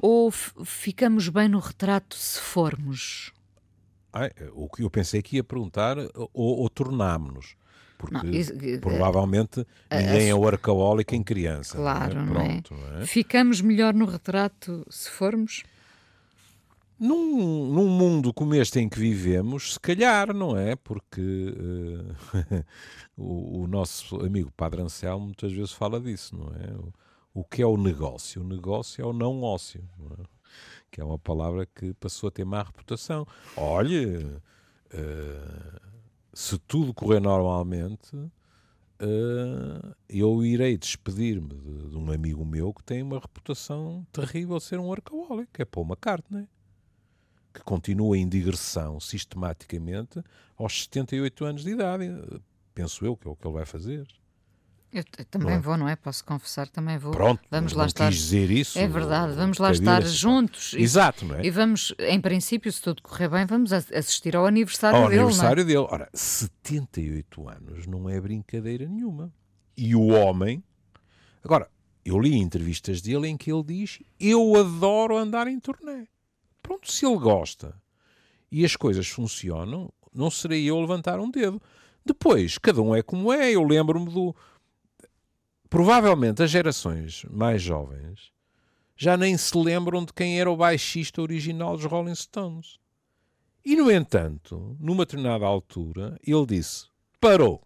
ou 0.00 0.30
ficamos 0.30 1.28
bem 1.28 1.48
no 1.48 1.58
retrato 1.58 2.14
se 2.14 2.40
formos? 2.40 3.32
Ah, 4.12 4.30
o 4.54 4.68
que 4.68 4.82
eu 4.82 4.90
pensei 4.90 5.22
que 5.22 5.36
ia 5.36 5.44
perguntar, 5.44 5.96
ou, 6.14 6.30
ou 6.60 6.68
tornámos-nos. 6.68 7.56
Porque 7.96 8.16
não, 8.16 8.32
isso, 8.32 8.54
provavelmente 8.80 9.60
uh, 9.60 9.66
ninguém 9.92 10.32
uh, 10.32 10.36
é 10.36 10.38
workaholic 10.38 11.14
em 11.14 11.22
criança. 11.22 11.76
Claro, 11.76 12.24
não 12.24 12.40
é? 12.40 12.44
Pronto, 12.46 12.74
não 12.74 12.98
é? 12.98 13.06
Ficamos 13.06 13.60
melhor 13.60 13.92
no 13.92 14.06
retrato 14.06 14.86
se 14.88 15.10
formos? 15.10 15.62
Num, 17.00 17.72
num, 17.72 17.88
mundo 17.88 18.30
como 18.30 18.54
este 18.54 18.78
em 18.78 18.86
que 18.86 18.98
vivemos, 18.98 19.72
se 19.72 19.80
calhar, 19.80 20.34
não 20.34 20.54
é? 20.54 20.76
Porque 20.76 21.18
uh, 21.18 22.64
o, 23.16 23.62
o, 23.62 23.66
nosso 23.66 24.16
amigo 24.16 24.52
Padre 24.52 24.82
Anselmo 24.82 25.24
muitas 25.24 25.50
vezes 25.50 25.72
fala 25.72 25.98
disso, 25.98 26.36
não 26.36 26.48
é? 26.48 26.74
O, 26.74 26.92
o 27.40 27.42
que 27.42 27.62
é 27.62 27.66
o 27.66 27.78
negócio? 27.78 28.42
O 28.42 28.44
negócio 28.44 29.00
é 29.00 29.06
o 29.06 29.14
não 29.14 29.42
ócio, 29.42 29.82
não 29.98 30.12
é? 30.12 30.26
que 30.90 31.00
é 31.00 31.04
uma 31.04 31.18
palavra 31.18 31.64
que 31.64 31.94
passou 31.94 32.28
a 32.28 32.30
ter 32.30 32.44
má 32.44 32.62
reputação. 32.62 33.26
Olhe, 33.56 34.16
uh, 34.16 35.80
se 36.34 36.58
tudo 36.58 36.92
correr 36.92 37.20
normalmente, 37.20 38.14
uh, 38.14 39.96
eu 40.06 40.44
irei 40.44 40.76
despedir-me 40.76 41.48
de, 41.48 41.88
de, 41.88 41.96
um 41.96 42.12
amigo 42.12 42.44
meu 42.44 42.74
que 42.74 42.84
tem 42.84 43.02
uma 43.02 43.20
reputação 43.20 44.06
terrível 44.12 44.58
de 44.58 44.64
ser 44.64 44.78
um 44.78 44.84
workaholic, 44.84 45.62
é 45.62 45.64
Paul 45.64 45.86
McCartney 45.86 46.46
que 47.52 47.60
continua 47.62 48.16
em 48.16 48.28
digressão 48.28 49.00
sistematicamente 49.00 50.22
aos 50.56 50.84
78 50.84 51.44
anos 51.44 51.64
de 51.64 51.70
idade. 51.70 52.04
Penso 52.74 53.04
eu 53.04 53.16
que 53.16 53.26
é 53.26 53.30
o 53.30 53.36
que 53.36 53.46
ele 53.46 53.54
vai 53.54 53.66
fazer. 53.66 54.06
Eu, 54.92 55.04
também 55.30 55.54
é? 55.54 55.58
vou, 55.60 55.76
não 55.76 55.88
é? 55.88 55.94
Posso 55.94 56.24
confessar, 56.24 56.68
também 56.68 56.98
vou. 56.98 57.12
Pronto, 57.12 57.40
vamos 57.48 57.72
lá 57.74 57.86
estar. 57.86 58.10
dizer 58.10 58.50
isso. 58.50 58.76
É 58.76 58.88
verdade, 58.88 59.34
vamos 59.34 59.58
lá 59.58 59.70
estar 59.70 60.02
juntos. 60.02 60.74
Exato, 60.74 61.24
não 61.24 61.36
é? 61.36 61.46
E 61.46 61.50
vamos, 61.50 61.94
em 62.00 62.20
princípio, 62.20 62.72
se 62.72 62.82
tudo 62.82 63.00
correr 63.00 63.28
bem, 63.28 63.46
vamos 63.46 63.72
assistir 63.72 64.34
ao 64.34 64.46
aniversário 64.46 64.98
ao 64.98 65.08
dele. 65.08 65.20
Ao 65.20 65.28
aniversário 65.28 65.60
é? 65.60 65.64
dele. 65.64 65.78
Ora, 65.78 66.08
78 66.12 67.48
anos 67.48 67.86
não 67.86 68.08
é 68.10 68.20
brincadeira 68.20 68.88
nenhuma. 68.88 69.32
E 69.76 69.94
o 69.94 70.08
homem. 70.08 70.62
Agora, 71.44 71.70
eu 72.04 72.18
li 72.18 72.34
entrevistas 72.34 73.00
dele 73.00 73.28
em 73.28 73.36
que 73.36 73.52
ele 73.52 73.62
diz: 73.62 74.00
Eu 74.18 74.56
adoro 74.56 75.16
andar 75.16 75.46
em 75.46 75.60
turnê. 75.60 76.08
Pronto, 76.62 76.90
se 76.90 77.06
ele 77.06 77.18
gosta 77.18 77.74
e 78.50 78.64
as 78.64 78.76
coisas 78.76 79.08
funcionam, 79.08 79.92
não 80.12 80.30
serei 80.30 80.64
eu 80.64 80.80
levantar 80.80 81.20
um 81.20 81.30
dedo. 81.30 81.60
Depois, 82.04 82.58
cada 82.58 82.80
um 82.82 82.94
é 82.94 83.02
como 83.02 83.32
é. 83.32 83.52
Eu 83.52 83.62
lembro-me 83.62 84.10
do. 84.10 84.34
Provavelmente 85.68 86.42
as 86.42 86.50
gerações 86.50 87.24
mais 87.30 87.62
jovens 87.62 88.32
já 88.96 89.16
nem 89.16 89.36
se 89.38 89.56
lembram 89.56 90.04
de 90.04 90.12
quem 90.12 90.40
era 90.40 90.50
o 90.50 90.56
baixista 90.56 91.22
original 91.22 91.76
dos 91.76 91.86
Rolling 91.86 92.14
Stones. 92.14 92.78
E, 93.64 93.76
no 93.76 93.90
entanto, 93.90 94.76
numa 94.80 95.04
determinada 95.04 95.46
altura, 95.46 96.18
ele 96.26 96.46
disse: 96.46 96.86
parou. 97.20 97.62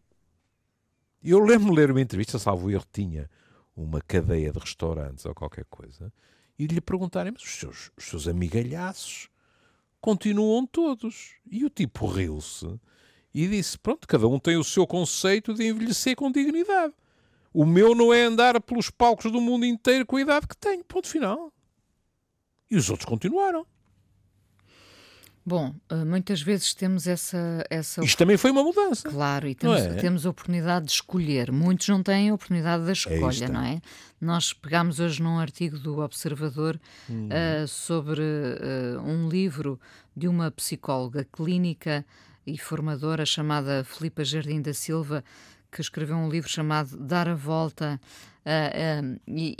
Eu 1.23 1.39
lembro-me 1.39 1.71
de 1.71 1.77
ler 1.77 1.91
uma 1.91 2.01
entrevista, 2.01 2.39
salvo 2.39 2.71
erro, 2.71 2.85
tinha 2.93 3.31
uma 3.75 4.01
cadeia 4.01 4.53
de 4.53 4.59
restaurantes 4.59 5.25
ou 5.25 5.35
qualquer 5.35 5.65
coisa, 5.65 6.13
e 6.59 6.67
lhe 6.67 6.81
perguntarem, 6.81 7.33
mas 7.33 7.43
os 7.43 7.51
seus, 7.51 7.91
os 7.97 8.05
seus 8.05 8.29
amigalhaços 8.29 9.29
continuam 10.01 10.67
todos. 10.67 11.33
E 11.51 11.65
o 11.65 11.71
tipo 11.71 12.07
riu-se 12.07 12.79
e 13.35 13.49
disse: 13.49 13.79
Pronto, 13.79 14.07
cada 14.07 14.29
um 14.29 14.39
tem 14.39 14.57
o 14.57 14.65
seu 14.65 14.87
conceito 14.87 15.55
de 15.55 15.67
envelhecer 15.67 16.15
com 16.15 16.31
dignidade. 16.31 16.95
O 17.53 17.65
meu 17.65 17.95
não 17.95 18.13
é 18.13 18.23
andar 18.25 18.61
pelos 18.61 18.91
palcos 18.91 19.31
do 19.31 19.41
mundo 19.41 19.65
inteiro 19.65 20.07
com 20.07 20.17
a 20.17 20.21
idade 20.21 20.47
que 20.47 20.57
tenho. 20.57 20.85
Ponto 20.85 21.09
final. 21.09 21.53
E 22.71 22.77
os 22.77 22.91
outros 22.91 23.09
continuaram. 23.09 23.67
Bom, 25.47 25.75
eh, 25.91 26.05
muitas 26.05 26.41
vezes 26.41 26.73
temos 26.73 27.07
essa. 27.07 27.65
essa... 27.69 28.03
Isto 28.03 28.17
também 28.17 28.39
foi 28.39 28.51
uma 28.51 28.63
mudança. 28.63 29.11
Claro, 29.11 29.47
e 29.47 29.55
temos, 29.55 29.81
é? 29.81 29.95
temos 29.97 30.25
a 30.25 30.31
oportunidade 30.31 30.87
de 30.87 30.93
escolher. 30.93 31.53
Muitos 31.53 31.87
não 31.89 32.03
têm 32.03 32.31
a 32.31 32.35
oportunidade 32.35 32.85
da 32.85 32.91
é 32.91 32.93
escolha, 32.93 33.45
é 33.45 33.49
não 33.49 33.63
é? 33.63 33.83
Nós 34.19 34.55
pegámos 34.55 35.01
hoje 35.01 35.23
num 35.23 35.39
artigo 35.39 35.79
do 35.79 35.99
Observador 35.99 36.81
hum. 37.11 37.29
uh, 37.29 37.69
sobre 37.69 38.23
uh, 38.23 39.01
um 39.03 39.29
livro 39.29 39.79
de 40.17 40.27
uma 40.29 40.51
psicóloga 40.51 41.27
clínica 41.31 42.07
e 42.47 42.57
formadora 42.57 43.27
chamada 43.27 43.85
Filipa 43.85 44.25
Jardim 44.25 44.63
da 44.63 44.73
Silva, 44.73 45.23
que 45.71 45.83
escreveu 45.83 46.17
um 46.17 46.31
livro 46.31 46.49
chamado 46.49 46.97
Dar 46.97 47.29
a 47.29 47.35
Volta. 47.35 48.01
Uh, 48.47 49.21
e, 49.27 49.55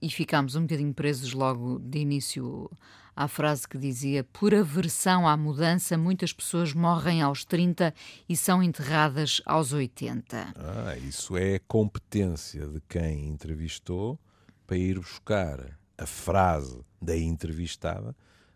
e, 0.00 0.06
e 0.06 0.10
ficámos 0.10 0.56
um 0.56 0.62
bocadinho 0.62 0.94
presos 0.94 1.32
logo 1.32 1.78
de 1.78 1.98
início 1.98 2.70
à 3.18 3.26
frase 3.26 3.66
que 3.66 3.76
dizia: 3.76 4.22
Por 4.22 4.54
aversão 4.54 5.26
à 5.26 5.36
mudança, 5.36 5.98
muitas 5.98 6.32
pessoas 6.32 6.72
morrem 6.72 7.20
aos 7.20 7.44
30 7.44 7.92
e 8.28 8.36
são 8.36 8.62
enterradas 8.62 9.42
aos 9.44 9.72
80. 9.72 10.54
Ah, 10.54 10.96
isso 10.98 11.36
é 11.36 11.58
competência 11.58 12.64
de 12.68 12.80
quem 12.88 13.26
entrevistou 13.26 14.20
para 14.64 14.76
ir 14.76 15.00
buscar 15.00 15.76
a 15.98 16.06
frase 16.06 16.80
da 17.02 17.16
entrevistada 17.16 18.14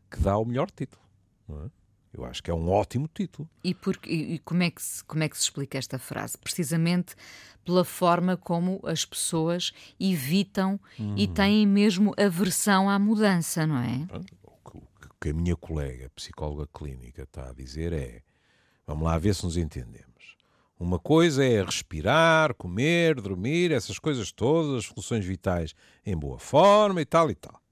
que 0.08 0.20
dá 0.20 0.38
o 0.38 0.44
melhor 0.44 0.70
título. 0.70 1.02
Não 1.48 1.64
é? 1.64 1.70
Eu 2.14 2.26
acho 2.26 2.42
que 2.42 2.50
é 2.50 2.54
um 2.54 2.68
ótimo 2.68 3.08
título. 3.12 3.48
E, 3.64 3.74
por, 3.74 3.98
e, 4.06 4.38
como, 4.40 4.62
é 4.62 4.70
que 4.70 4.82
se, 4.82 5.02
como 5.02 5.24
é 5.24 5.28
que 5.28 5.36
se 5.36 5.44
explica 5.44 5.78
esta 5.78 5.98
frase? 5.98 6.36
Precisamente 6.36 7.16
pela 7.64 7.84
forma 7.84 8.36
como 8.36 8.80
as 8.84 9.04
pessoas 9.04 9.72
evitam 9.98 10.78
uhum. 10.98 11.14
e 11.16 11.26
têm 11.26 11.66
mesmo 11.66 12.12
aversão 12.18 12.90
à 12.90 12.98
mudança, 12.98 13.66
não 13.66 13.78
é? 13.78 14.06
Que 15.22 15.28
a 15.28 15.32
minha 15.32 15.54
colega, 15.54 16.10
psicóloga 16.16 16.66
clínica, 16.66 17.22
está 17.22 17.50
a 17.50 17.52
dizer 17.52 17.92
é: 17.92 18.22
vamos 18.84 19.04
lá 19.04 19.16
ver 19.16 19.32
se 19.36 19.44
nos 19.44 19.56
entendemos. 19.56 20.36
Uma 20.76 20.98
coisa 20.98 21.44
é 21.44 21.62
respirar, 21.62 22.54
comer, 22.54 23.20
dormir, 23.20 23.70
essas 23.70 24.00
coisas 24.00 24.32
todas, 24.32 24.78
as 24.78 24.84
funções 24.84 25.24
vitais 25.24 25.76
em 26.04 26.16
boa 26.16 26.40
forma 26.40 27.00
e 27.00 27.04
tal 27.04 27.30
e 27.30 27.36
tal. 27.36 27.62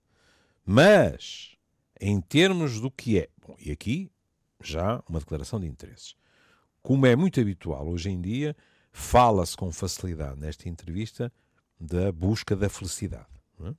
Mas, 0.65 1.57
em 2.01 2.21
termos 2.21 2.81
do 2.81 2.89
que 2.89 3.19
é, 3.19 3.29
bom, 3.45 3.57
e 3.59 3.73
aqui 3.73 4.13
já 4.63 5.03
uma 5.09 5.19
declaração 5.19 5.59
de 5.59 5.67
interesses. 5.67 6.15
Como 6.81 7.05
é 7.05 7.17
muito 7.17 7.41
habitual 7.41 7.89
hoje 7.89 8.11
em 8.11 8.21
dia, 8.21 8.57
fala-se 8.93 9.57
com 9.57 9.73
facilidade 9.73 10.39
nesta 10.39 10.69
entrevista 10.69 11.33
da 11.81 12.13
busca 12.13 12.55
da 12.55 12.69
felicidade. 12.69 13.27
É? 13.65 13.75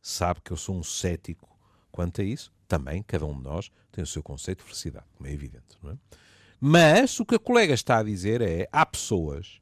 Sabe 0.00 0.40
que 0.40 0.52
eu 0.52 0.56
sou 0.56 0.74
um 0.74 0.82
cético 0.82 1.54
quanto 1.92 2.22
a 2.22 2.24
isso, 2.24 2.50
também 2.70 3.02
cada 3.02 3.26
um 3.26 3.36
de 3.36 3.42
nós 3.42 3.72
tem 3.90 4.04
o 4.04 4.06
seu 4.06 4.22
conceito 4.22 4.58
de 4.58 4.64
felicidade, 4.64 5.06
como 5.16 5.28
é 5.28 5.32
evidente. 5.32 5.76
É? 5.84 5.96
Mas 6.60 7.18
o 7.18 7.26
que 7.26 7.34
a 7.34 7.38
colega 7.38 7.74
está 7.74 7.98
a 7.98 8.02
dizer 8.04 8.40
é: 8.40 8.68
há 8.70 8.86
pessoas 8.86 9.60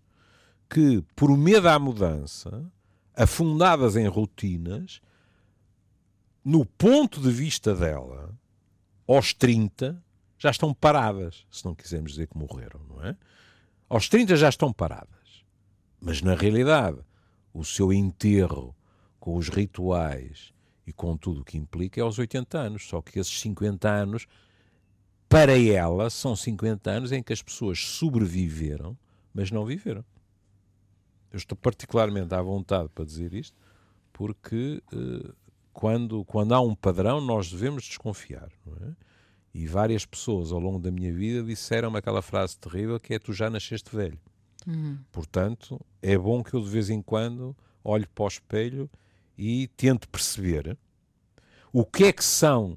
que, 0.69 1.03
por 1.17 1.35
medo 1.35 1.69
à 1.71 1.79
mudança, 1.79 2.71
afundadas 3.17 3.97
em 3.97 4.07
rotinas, 4.07 5.01
no 6.45 6.67
ponto 6.67 7.19
de 7.21 7.31
vista 7.31 7.75
dela, 7.75 8.39
aos 9.07 9.33
30 9.33 10.03
já 10.37 10.51
estão 10.51 10.75
paradas, 10.75 11.47
se 11.51 11.65
não 11.65 11.75
quisermos 11.75 12.13
dizer 12.13 12.29
que 12.29 12.37
morreram, 12.37 12.81
não 12.89 13.03
é? 13.03 13.17
Aos 13.89 14.09
30 14.09 14.37
já 14.37 14.51
estão 14.51 14.71
paradas. 14.71 15.09
Mas 15.99 16.21
na 16.21 16.35
realidade, 16.35 16.99
o 17.55 17.65
seu 17.65 17.91
enterro 17.91 18.77
com 19.19 19.35
os 19.35 19.49
rituais 19.49 20.53
e 20.89 20.93
com 20.93 21.17
tudo 21.19 21.43
o 21.43 21.45
que 21.45 21.59
implica 21.59 22.01
é 22.01 22.03
aos 22.03 22.19
80 22.19 22.59
anos. 22.59 22.89
Só 22.89 23.03
que 23.03 23.19
esses 23.19 23.39
50 23.41 23.89
anos, 23.89 24.27
para 25.29 25.59
ela, 25.59 26.09
são 26.09 26.35
50 26.35 26.91
anos 26.91 27.13
em 27.13 27.23
que 27.23 27.33
as 27.33 27.43
pessoas 27.43 27.79
sobreviveram, 27.79 28.97
mas 29.35 29.51
não 29.51 29.67
viveram. 29.67 30.03
Eu 31.31 31.37
estou 31.37 31.57
particularmente 31.57 32.35
à 32.35 32.41
vontade 32.41 32.89
para 32.95 33.05
dizer 33.05 33.35
isto, 33.35 33.55
porque 34.15 34.83
eh, 34.91 35.33
quando, 35.75 36.25
quando 36.25 36.55
há 36.55 36.61
um 36.61 36.75
padrão, 36.75 37.21
nós 37.21 37.51
devemos 37.51 37.85
desconfiar. 37.85 38.49
É? 38.81 38.91
E 39.53 39.67
várias 39.67 40.07
pessoas 40.07 40.53
ao 40.53 40.59
longo 40.59 40.79
da 40.79 40.91
minha 40.91 41.13
vida 41.13 41.43
disseram-me 41.43 41.99
aquela 41.99 42.23
frase 42.23 42.57
terrível 42.57 42.99
que 42.99 43.13
é 43.13 43.19
tu 43.19 43.35
já 43.35 43.51
nasceste 43.51 43.95
velho. 43.95 44.19
Uhum. 44.67 44.99
Portanto, 45.13 45.79
é 46.01 46.17
bom 46.17 46.43
que 46.43 46.55
eu 46.55 46.63
de 46.63 46.71
vez 46.71 46.89
em 46.89 47.03
quando 47.03 47.55
olhe 47.85 48.07
para 48.07 48.25
o 48.25 48.29
espelho 48.29 48.91
e 49.39 49.69
tente 49.69 50.09
perceber 50.09 50.77
o 51.73 51.85
que 51.85 52.05
é 52.05 52.13
que 52.13 52.25
são 52.25 52.77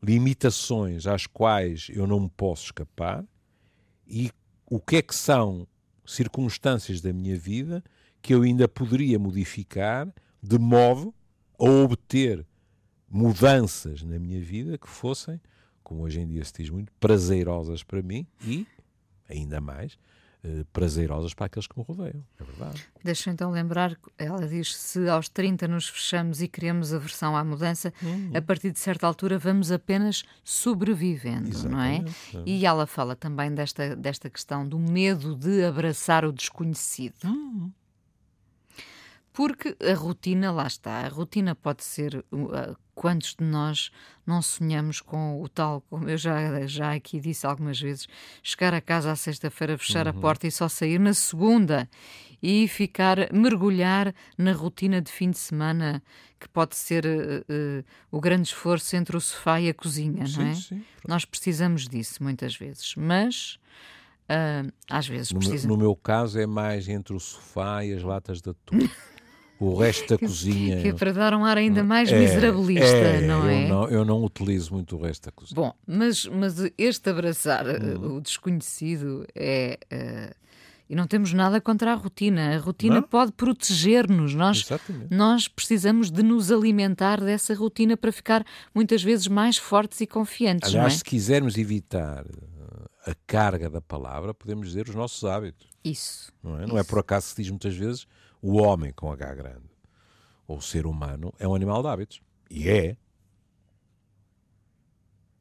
limitações 0.00 1.06
às 1.06 1.26
quais 1.26 1.88
eu 1.92 2.06
não 2.06 2.20
me 2.20 2.30
posso 2.30 2.66
escapar 2.66 3.24
e 4.06 4.30
o 4.66 4.78
que 4.78 4.96
é 4.96 5.02
que 5.02 5.14
são 5.14 5.66
circunstâncias 6.06 7.00
da 7.00 7.12
minha 7.12 7.36
vida 7.36 7.82
que 8.22 8.32
eu 8.32 8.42
ainda 8.42 8.68
poderia 8.68 9.18
modificar 9.18 10.08
de 10.40 10.58
modo 10.58 11.12
a 11.58 11.64
obter 11.64 12.46
mudanças 13.10 14.02
na 14.02 14.18
minha 14.18 14.40
vida 14.40 14.78
que 14.78 14.88
fossem, 14.88 15.40
como 15.82 16.02
hoje 16.02 16.20
em 16.20 16.26
dia 16.26 16.44
se 16.44 16.52
diz 16.52 16.70
muito, 16.70 16.92
prazerosas 17.00 17.82
para 17.82 18.02
mim 18.02 18.26
e, 18.44 18.66
ainda 19.28 19.60
mais, 19.60 19.98
eh, 20.44 20.64
prazerosas 20.72 21.34
para 21.34 21.46
aqueles 21.46 21.66
que 21.66 21.76
me 21.76 21.84
rodeiam. 21.84 22.24
É 22.40 22.44
verdade. 22.44 22.86
Deixa 23.02 23.28
então 23.30 23.50
lembrar, 23.50 23.98
ela 24.16 24.46
diz: 24.46 24.76
se 24.76 25.08
aos 25.08 25.28
30 25.28 25.66
nos 25.66 25.88
fechamos 25.88 26.40
e 26.40 26.46
criamos 26.46 26.94
aversão 26.94 27.36
à 27.36 27.42
mudança, 27.42 27.92
uhum. 28.00 28.30
a 28.34 28.40
partir 28.40 28.70
de 28.70 28.78
certa 28.78 29.06
altura 29.06 29.36
vamos 29.36 29.72
apenas 29.72 30.22
sobrevivendo, 30.44 31.48
Exatamente. 31.48 32.14
não 32.32 32.40
é? 32.40 32.44
E 32.46 32.64
ela 32.64 32.86
fala 32.86 33.16
também 33.16 33.52
desta, 33.52 33.96
desta 33.96 34.30
questão 34.30 34.66
do 34.66 34.78
medo 34.78 35.34
de 35.34 35.64
abraçar 35.64 36.24
o 36.24 36.32
desconhecido. 36.32 37.24
Uhum. 37.24 37.72
Porque 39.38 39.76
a 39.80 39.94
rotina, 39.94 40.50
lá 40.50 40.66
está, 40.66 41.06
a 41.06 41.08
rotina 41.08 41.54
pode 41.54 41.84
ser. 41.84 42.24
Uh, 42.32 42.76
quantos 42.92 43.36
de 43.38 43.44
nós 43.44 43.92
não 44.26 44.42
sonhamos 44.42 45.00
com 45.00 45.40
o 45.40 45.48
tal, 45.48 45.80
como 45.82 46.10
eu 46.10 46.18
já, 46.18 46.66
já 46.66 46.92
aqui 46.92 47.20
disse 47.20 47.46
algumas 47.46 47.80
vezes, 47.80 48.08
chegar 48.42 48.74
a 48.74 48.80
casa 48.80 49.12
à 49.12 49.14
sexta-feira, 49.14 49.78
fechar 49.78 50.08
uhum. 50.08 50.18
a 50.18 50.20
porta 50.20 50.48
e 50.48 50.50
só 50.50 50.68
sair 50.68 50.98
na 50.98 51.14
segunda 51.14 51.88
e 52.42 52.66
ficar, 52.66 53.32
mergulhar 53.32 54.12
na 54.36 54.50
rotina 54.50 55.00
de 55.00 55.12
fim 55.12 55.30
de 55.30 55.38
semana, 55.38 56.02
que 56.40 56.48
pode 56.48 56.74
ser 56.74 57.06
uh, 57.06 57.40
uh, 57.48 57.84
o 58.10 58.20
grande 58.20 58.48
esforço 58.48 58.96
entre 58.96 59.16
o 59.16 59.20
sofá 59.20 59.60
e 59.60 59.68
a 59.68 59.74
cozinha, 59.74 60.26
sim, 60.26 60.36
não 60.36 60.46
é? 60.48 60.54
Sim, 60.56 60.84
nós 61.06 61.24
precisamos 61.24 61.86
disso 61.86 62.24
muitas 62.24 62.56
vezes, 62.56 62.96
mas. 62.96 63.56
Uh, 64.24 64.70
às 64.90 65.06
vezes 65.06 65.30
no, 65.30 65.38
precisamos. 65.38 65.76
No 65.76 65.80
meu 65.80 65.94
caso 65.94 66.40
é 66.40 66.46
mais 66.46 66.88
entre 66.88 67.14
o 67.14 67.20
sofá 67.20 67.84
e 67.84 67.94
as 67.94 68.02
latas 68.02 68.42
de 68.42 68.50
atum. 68.50 68.78
o 69.60 69.74
resto 69.74 70.08
da 70.08 70.18
cozinha. 70.18 70.80
Que 70.80 70.88
é 70.88 70.92
para 70.92 71.12
dar 71.12 71.34
um 71.34 71.44
ar 71.44 71.58
ainda 71.58 71.82
mais 71.82 72.10
é, 72.10 72.18
miserabilista, 72.18 72.86
é, 72.86 73.20
não 73.26 73.46
é? 73.46 73.64
Eu 73.64 73.68
não, 73.68 73.88
eu 73.88 74.04
não, 74.04 74.24
utilizo 74.24 74.72
muito 74.72 74.96
o 74.96 75.02
resto 75.02 75.26
da 75.26 75.32
cozinha. 75.32 75.54
Bom, 75.54 75.74
mas, 75.86 76.26
mas 76.26 76.56
este 76.76 77.10
abraçar 77.10 77.66
hum. 77.66 78.16
o 78.16 78.20
desconhecido 78.20 79.26
é. 79.34 79.78
Uh, 79.92 80.48
e 80.90 80.94
não 80.94 81.06
temos 81.06 81.34
nada 81.34 81.60
contra 81.60 81.92
a 81.92 81.94
rotina. 81.94 82.56
A 82.56 82.58
rotina 82.58 82.96
não? 82.96 83.02
pode 83.02 83.32
proteger-nos. 83.32 84.34
Nós, 84.34 84.66
nós 85.10 85.46
precisamos 85.46 86.10
de 86.10 86.22
nos 86.22 86.50
alimentar 86.50 87.20
dessa 87.20 87.54
rotina 87.54 87.94
para 87.94 88.10
ficar 88.10 88.42
muitas 88.74 89.02
vezes 89.02 89.28
mais 89.28 89.58
fortes 89.58 90.00
e 90.00 90.06
confiantes. 90.06 90.70
Aliás, 90.70 90.94
é? 90.94 90.96
se 90.96 91.04
quisermos 91.04 91.58
evitar 91.58 92.24
eh, 92.24 93.10
a 93.10 93.14
carga 93.26 93.68
da 93.68 93.82
palavra, 93.82 94.32
podemos 94.32 94.68
dizer 94.68 94.88
os 94.88 94.94
nossos 94.94 95.22
hábitos. 95.24 95.68
Isso. 95.84 96.32
Não 96.42 96.58
é, 96.58 96.64
isso. 96.64 96.72
não 96.72 96.78
é 96.78 96.82
por 96.82 97.00
acaso 97.00 97.26
que 97.26 97.34
se 97.34 97.42
diz 97.42 97.50
muitas 97.50 97.76
vezes 97.76 98.06
o 98.40 98.58
homem 98.58 98.92
com 98.92 99.10
H 99.10 99.34
grande, 99.34 99.70
ou 100.46 100.58
o 100.58 100.62
ser 100.62 100.86
humano, 100.86 101.32
é 101.38 101.46
um 101.46 101.54
animal 101.54 101.82
de 101.82 101.88
hábitos. 101.88 102.22
E 102.50 102.68
é. 102.68 102.96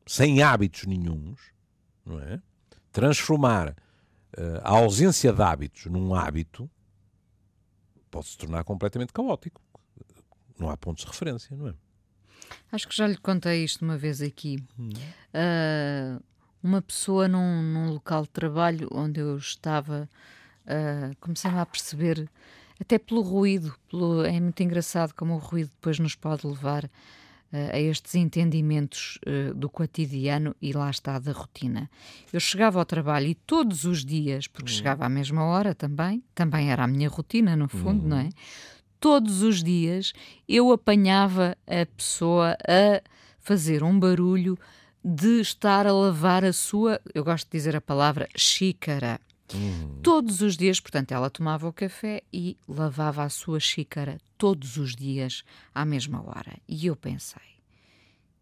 Sem 0.05 0.41
hábitos 0.41 0.85
nenhums, 0.85 1.41
não 2.05 2.19
é? 2.19 2.41
Transformar 2.91 3.69
uh, 3.69 4.61
a 4.63 4.71
ausência 4.71 5.31
de 5.33 5.41
hábitos 5.41 5.85
num 5.85 6.15
hábito 6.15 6.69
pode 8.09 8.27
se 8.27 8.37
tornar 8.37 8.63
completamente 8.63 9.13
caótico. 9.13 9.61
Não 10.57 10.69
há 10.69 10.77
pontos 10.77 11.03
de 11.03 11.11
referência, 11.11 11.55
não 11.55 11.67
é? 11.67 11.75
Acho 12.71 12.87
que 12.87 12.95
já 12.95 13.07
lhe 13.07 13.17
contei 13.17 13.63
isto 13.63 13.83
uma 13.83 13.97
vez 13.97 14.21
aqui. 14.21 14.63
Hum. 14.79 14.89
Uh, 15.33 16.23
uma 16.63 16.81
pessoa 16.81 17.27
num, 17.27 17.61
num, 17.61 17.91
local 17.91 18.23
de 18.23 18.29
trabalho 18.29 18.87
onde 18.91 19.19
eu 19.19 19.37
estava, 19.37 20.09
uh, 20.65 21.15
comecei-me 21.19 21.59
a 21.59 21.65
perceber 21.65 22.29
até 22.79 22.97
pelo 22.97 23.21
ruído. 23.21 23.73
Pelo, 23.89 24.23
é 24.23 24.39
muito 24.39 24.61
engraçado 24.61 25.13
como 25.13 25.35
o 25.35 25.37
ruído 25.37 25.69
depois 25.69 25.99
nos 25.99 26.15
pode 26.15 26.45
levar 26.45 26.85
uh, 26.85 26.89
a 27.73 27.79
estes 27.79 28.15
entendimentos 28.15 29.19
uh, 29.25 29.53
do 29.53 29.69
cotidiano 29.69 30.55
e 30.61 30.73
lá 30.73 30.89
está 30.89 31.19
da 31.19 31.31
rotina. 31.31 31.89
Eu 32.31 32.39
chegava 32.39 32.79
ao 32.79 32.85
trabalho 32.85 33.27
e 33.27 33.35
todos 33.35 33.83
os 33.83 34.05
dias, 34.05 34.47
porque 34.47 34.71
uhum. 34.71 34.77
chegava 34.77 35.05
à 35.05 35.09
mesma 35.09 35.43
hora 35.43 35.73
também, 35.73 36.23
também 36.33 36.71
era 36.71 36.83
a 36.83 36.87
minha 36.87 37.09
rotina 37.09 37.55
no 37.55 37.67
fundo, 37.67 38.03
uhum. 38.03 38.09
não 38.09 38.17
é? 38.17 38.29
Todos 38.99 39.43
os 39.43 39.63
dias 39.63 40.11
eu 40.47 40.71
apanhava 40.71 41.55
a 41.67 41.85
pessoa 41.85 42.57
a 42.67 43.01
fazer 43.39 43.83
um 43.83 43.97
barulho 43.99 44.57
de 45.03 45.39
estar 45.39 45.87
a 45.87 45.93
lavar 45.93 46.43
a 46.43 46.51
sua, 46.51 46.99
eu 47.13 47.23
gosto 47.23 47.45
de 47.45 47.51
dizer 47.51 47.75
a 47.75 47.81
palavra 47.81 48.27
xícara. 48.35 49.21
Uhum. 49.53 50.01
Todos 50.01 50.41
os 50.41 50.57
dias, 50.57 50.79
portanto, 50.79 51.13
ela 51.13 51.29
tomava 51.29 51.67
o 51.67 51.73
café 51.73 52.21
e 52.33 52.57
lavava 52.67 53.23
a 53.23 53.29
sua 53.29 53.59
xícara 53.59 54.17
todos 54.37 54.77
os 54.77 54.95
dias 54.95 55.43
à 55.73 55.85
mesma 55.85 56.21
hora. 56.21 56.57
E 56.67 56.85
eu 56.85 56.95
pensei: 56.95 57.57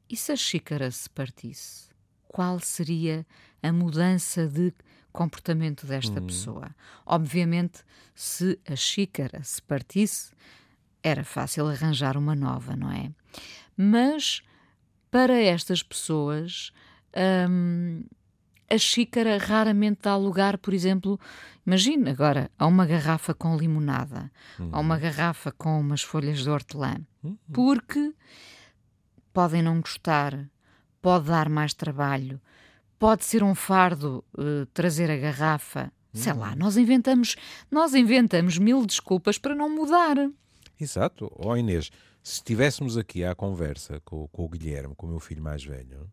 e 0.10 0.16
se 0.16 0.32
a 0.32 0.36
xícara 0.36 0.90
se 0.92 1.10
partisse? 1.10 1.90
Qual 2.28 2.60
seria 2.60 3.26
a 3.62 3.72
mudança 3.72 4.48
de 4.48 4.74
comportamento 5.12 5.86
desta 5.86 6.20
uhum. 6.20 6.28
pessoa? 6.28 6.76
Obviamente, 7.06 7.84
se 8.14 8.60
a 8.68 8.76
xícara 8.76 9.42
se 9.44 9.62
partisse, 9.62 10.32
era 11.02 11.24
fácil 11.24 11.68
arranjar 11.68 12.18
uma 12.18 12.36
nova, 12.36 12.76
não 12.76 12.92
é? 12.92 13.12
Mas 13.78 14.42
para 15.12 15.40
estas 15.40 15.82
pessoas. 15.84 16.72
Hum, 17.50 18.04
a 18.76 18.78
xícara 18.78 19.38
raramente 19.38 20.02
dá 20.04 20.16
lugar, 20.16 20.58
por 20.58 20.74
exemplo, 20.74 21.20
imagina 21.66 22.12
agora, 22.12 22.52
a 22.60 22.68
uma 22.68 22.86
garrafa 22.86 23.34
com 23.34 23.58
limonada, 23.58 24.32
uhum. 24.60 24.70
a 24.72 24.80
uma 24.80 24.98
garrafa 24.98 25.52
com 25.52 25.80
umas 25.80 26.02
folhas 26.02 26.40
de 26.40 26.50
hortelã, 26.50 26.98
uhum. 27.24 27.38
porque 27.52 28.14
podem 29.34 29.62
não 29.62 29.80
gostar, 29.82 30.48
pode 31.02 31.28
dar 31.28 31.50
mais 31.50 31.74
trabalho, 31.74 32.40
pode 33.00 33.26
ser 33.26 33.44
um 33.44 33.56
fardo 33.56 34.24
uh, 34.38 34.66
trazer 34.68 35.10
a 35.10 35.18
garrafa, 35.18 35.92
uhum. 36.14 36.22
sei 36.22 36.34
lá, 36.34 36.52
uhum. 36.52 36.58
nós 36.58 36.78
inventamos, 36.78 37.36
nós 37.72 37.96
inventamos 37.96 38.58
mil 38.58 38.86
desculpas 38.86 39.38
para 39.38 39.56
não 39.56 39.70
mudar. 39.70 40.18
Exato. 40.80 41.32
Ó 41.36 41.54
oh 41.54 41.58
Inês, 41.58 41.90
se 42.22 42.34
estivéssemos 42.34 42.98
aqui 42.98 43.24
à 43.24 43.34
conversa 43.34 44.02
com, 44.04 44.28
com 44.28 44.46
o 44.46 44.50
Guilherme, 44.50 44.96
com 44.96 45.08
o 45.08 45.10
meu 45.10 45.20
filho 45.20 45.42
mais 45.42 45.64
velho, 45.64 46.10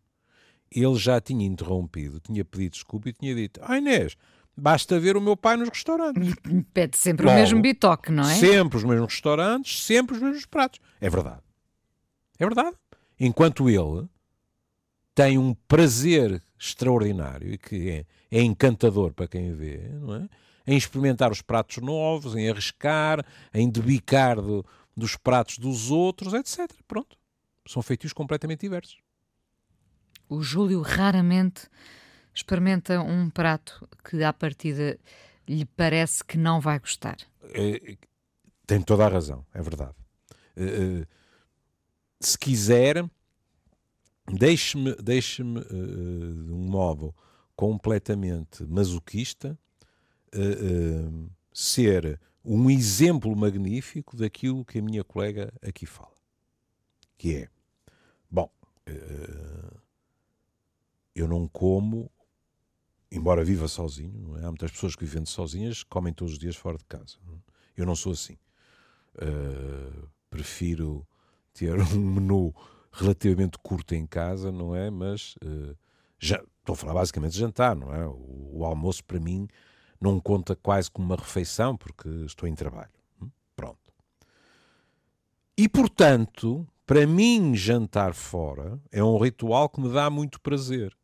ele 0.75 0.95
já 0.95 1.21
tinha 1.21 1.45
interrompido, 1.45 2.19
tinha 2.19 2.43
pedido 2.43 2.73
desculpa 2.73 3.09
e 3.09 3.13
tinha 3.13 3.35
dito: 3.35 3.59
Ah, 3.63 3.77
Inês, 3.77 4.15
basta 4.55 4.99
ver 4.99 5.17
o 5.17 5.21
meu 5.21 5.35
pai 5.35 5.57
nos 5.57 5.69
restaurantes. 5.69 6.35
Pede 6.73 6.97
sempre 6.97 7.25
Logo, 7.25 7.37
o 7.37 7.39
mesmo 7.39 7.61
bitoque, 7.61 8.11
não 8.11 8.23
é? 8.27 8.35
Sempre 8.35 8.77
os 8.77 8.83
mesmos 8.83 9.13
restaurantes, 9.13 9.83
sempre 9.83 10.15
os 10.15 10.21
mesmos 10.21 10.45
pratos. 10.45 10.79
É 10.99 11.09
verdade. 11.09 11.41
É 12.39 12.45
verdade. 12.45 12.75
Enquanto 13.19 13.69
ele 13.69 14.07
tem 15.13 15.37
um 15.37 15.53
prazer 15.67 16.41
extraordinário 16.59 17.53
e 17.53 17.57
que 17.57 17.89
é, 17.89 18.05
é 18.31 18.41
encantador 18.41 19.13
para 19.13 19.27
quem 19.27 19.53
vê, 19.53 19.89
não 20.01 20.15
é? 20.15 20.29
Em 20.65 20.77
experimentar 20.77 21.31
os 21.31 21.41
pratos 21.41 21.77
novos, 21.77 22.35
em 22.35 22.49
arriscar, 22.49 23.23
em 23.53 23.69
debicar 23.69 24.41
do, 24.41 24.65
dos 24.95 25.17
pratos 25.17 25.57
dos 25.57 25.91
outros, 25.91 26.33
etc. 26.33 26.71
Pronto. 26.87 27.17
São 27.67 27.81
feitios 27.81 28.13
completamente 28.13 28.61
diversos 28.61 29.02
o 30.29 30.41
Júlio 30.41 30.81
raramente 30.81 31.67
experimenta 32.33 33.01
um 33.01 33.29
prato 33.29 33.87
que, 34.03 34.23
à 34.23 34.33
partida, 34.33 34.97
lhe 35.47 35.65
parece 35.65 36.23
que 36.23 36.37
não 36.37 36.59
vai 36.59 36.79
gostar. 36.79 37.17
É, 37.53 37.97
tem 38.65 38.81
toda 38.81 39.05
a 39.05 39.09
razão, 39.09 39.45
é 39.53 39.61
verdade. 39.61 39.93
Uh, 40.57 41.05
se 42.19 42.37
quiser, 42.37 43.05
deixe-me, 44.27 44.95
deixe-me 44.95 45.59
uh, 45.59 46.43
de 46.45 46.51
um 46.51 46.69
modo 46.69 47.13
completamente 47.55 48.63
masoquista, 48.63 49.57
uh, 50.33 51.09
uh, 51.09 51.31
ser 51.53 52.19
um 52.43 52.69
exemplo 52.69 53.35
magnífico 53.35 54.17
daquilo 54.17 54.65
que 54.65 54.79
a 54.79 54.81
minha 54.81 55.03
colega 55.03 55.53
aqui 55.61 55.85
fala. 55.85 56.13
Que 57.17 57.35
é, 57.35 57.49
bom, 58.29 58.49
eu 61.15 61.27
não 61.27 61.47
como, 61.47 62.11
embora 63.11 63.43
viva 63.43 63.67
sozinho, 63.67 64.37
é? 64.37 64.45
há 64.45 64.47
muitas 64.47 64.71
pessoas 64.71 64.95
que 64.95 65.05
vivem 65.05 65.25
sozinhas 65.25 65.83
comem 65.83 66.13
todos 66.13 66.33
os 66.33 66.39
dias 66.39 66.55
fora 66.55 66.77
de 66.77 66.85
casa. 66.85 67.17
Não? 67.25 67.35
É? 67.35 67.37
Eu 67.77 67.85
não 67.85 67.95
sou 67.95 68.13
assim. 68.13 68.37
prefiro 70.29 71.07
ter 71.53 71.79
um 71.93 71.99
menu 71.99 72.53
relativamente 72.91 73.57
curto 73.59 73.95
em 73.95 74.05
casa, 74.05 74.51
não 74.51 74.75
é? 74.75 74.89
Mas 74.89 75.35
uh, 75.43 75.75
já 76.19 76.43
estou 76.59 76.73
a 76.73 76.75
falar 76.75 76.93
basicamente 76.93 77.33
de 77.33 77.39
jantar, 77.39 77.75
não 77.75 77.93
é? 77.93 78.05
O, 78.07 78.59
o, 78.59 78.65
almoço 78.65 79.03
para 79.03 79.19
mim 79.19 79.47
não 79.99 80.19
conta 80.19 80.55
quase 80.55 80.89
como 80.91 81.07
uma 81.07 81.15
refeição 81.15 81.75
porque 81.75 82.07
estou 82.25 82.47
em 82.47 82.55
trabalho. 82.55 82.91
Hum? 83.21 83.29
Pronto. 83.55 83.93
E 85.57 85.67
portanto, 85.67 86.67
para 86.85 87.07
mim 87.07 87.55
jantar 87.55 88.13
fora 88.13 88.79
é 88.91 89.03
um 89.03 89.17
ritual 89.17 89.69
que 89.69 89.81
me 89.81 89.91
dá 89.91 90.09
muito 90.09 90.39
prazer 90.39 90.95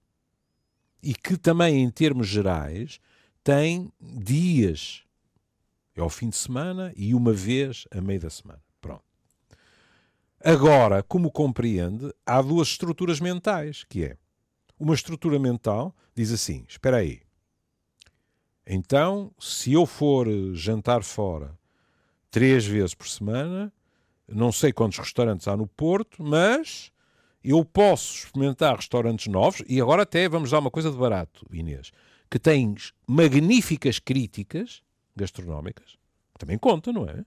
e 1.01 1.13
que 1.13 1.37
também 1.37 1.83
em 1.83 1.89
termos 1.89 2.27
gerais 2.27 2.99
tem 3.43 3.91
dias. 4.01 5.03
É 5.95 6.01
ao 6.01 6.09
fim 6.09 6.29
de 6.29 6.37
semana 6.37 6.93
e 6.95 7.13
uma 7.13 7.33
vez 7.33 7.85
a 7.91 7.99
meio 8.01 8.19
da 8.19 8.29
semana. 8.29 8.61
Agora, 10.41 11.03
como 11.03 11.29
compreende, 11.29 12.13
há 12.25 12.41
duas 12.41 12.69
estruturas 12.69 13.19
mentais, 13.19 13.83
que 13.83 14.05
é 14.05 14.17
uma 14.79 14.95
estrutura 14.95 15.37
mental 15.37 15.93
diz 16.15 16.31
assim: 16.31 16.63
espera 16.65 16.97
aí. 16.97 17.21
Então, 18.65 19.33
se 19.37 19.73
eu 19.73 19.85
for 19.85 20.27
jantar 20.53 21.03
fora 21.03 21.57
três 22.31 22.65
vezes 22.65 22.93
por 22.93 23.07
semana, 23.07 23.73
não 24.27 24.51
sei 24.51 24.71
quantos 24.71 24.99
restaurantes 24.99 25.47
há 25.47 25.57
no 25.57 25.67
Porto, 25.67 26.23
mas 26.23 26.89
eu 27.43 27.63
posso 27.63 28.25
experimentar 28.25 28.75
restaurantes 28.75 29.27
novos 29.27 29.63
e 29.67 29.79
agora 29.79 30.03
até 30.03 30.27
vamos 30.27 30.51
dar 30.51 30.59
uma 30.59 30.71
coisa 30.71 30.91
de 30.91 30.97
barato, 30.97 31.45
Inês, 31.51 31.91
que 32.29 32.37
tens 32.37 32.93
magníficas 33.07 33.99
críticas 33.99 34.81
gastronómicas, 35.15 35.97
também 36.37 36.57
conta, 36.57 36.91
não 36.91 37.05
é? 37.05 37.25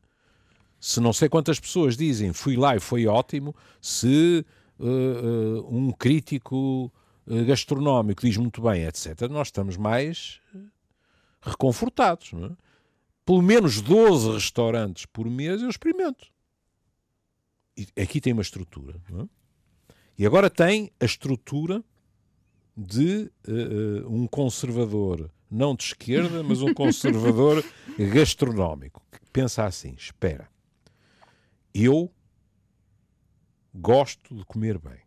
se 0.83 0.99
não 0.99 1.13
sei 1.13 1.29
quantas 1.29 1.61
pessoas 1.61 1.97
dizem 1.97 2.33
fui 2.33 2.57
lá 2.57 2.75
e 2.75 2.81
foi 2.81 3.07
ótimo, 3.07 3.55
se 3.81 4.45
uh, 4.81 4.85
uh, 4.85 5.77
um 5.77 5.93
crítico 5.93 6.93
uh, 7.25 7.45
gastronómico 7.45 8.27
diz 8.27 8.37
muito 8.37 8.61
bem, 8.61 8.83
etc., 8.83 9.29
nós 9.31 9.47
estamos 9.47 9.77
mais 9.77 10.41
reconfortados. 11.41 12.33
É? 12.35 12.51
Pelo 13.25 13.41
menos 13.41 13.81
12 13.81 14.33
restaurantes 14.33 15.07
por 15.07 15.31
mês 15.31 15.63
eu 15.63 15.71
experimento. 15.71 16.27
E 17.77 17.87
aqui 18.03 18.21
tem 18.21 18.33
uma 18.33 18.43
estrutura. 18.43 19.01
É? 19.21 19.42
E 20.23 20.27
agora 20.27 20.49
tem 20.49 20.89
a 21.01 21.05
estrutura 21.05 21.83
de 22.77 23.29
um 24.09 24.29
conservador, 24.29 25.29
não 25.51 25.75
de 25.75 25.83
esquerda, 25.83 26.45
mas 26.45 26.63
um 26.63 26.73
conservador 26.73 27.65
gastronómico, 27.99 29.03
que 29.11 29.19
pensa 29.33 29.65
assim: 29.65 29.95
espera, 29.99 30.49
eu 31.75 32.09
gosto 33.75 34.33
de 34.33 34.45
comer 34.45 34.79
bem. 34.79 35.01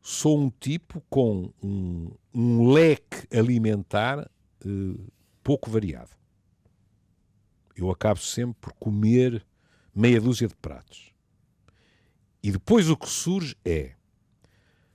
Sou 0.00 0.36
um 0.36 0.50
tipo 0.50 1.00
com 1.08 1.52
um, 1.62 2.10
um 2.34 2.72
leque 2.72 3.28
alimentar 3.32 4.28
uh, 4.66 5.12
pouco 5.44 5.70
variado. 5.70 6.10
Eu 7.76 7.88
acabo 7.88 8.18
sempre 8.18 8.56
por 8.62 8.72
comer 8.72 9.46
meia 9.94 10.20
dúzia 10.20 10.48
de 10.48 10.56
pratos. 10.56 11.11
E 12.42 12.50
depois 12.50 12.90
o 12.90 12.96
que 12.96 13.08
surge 13.08 13.56
é: 13.64 13.92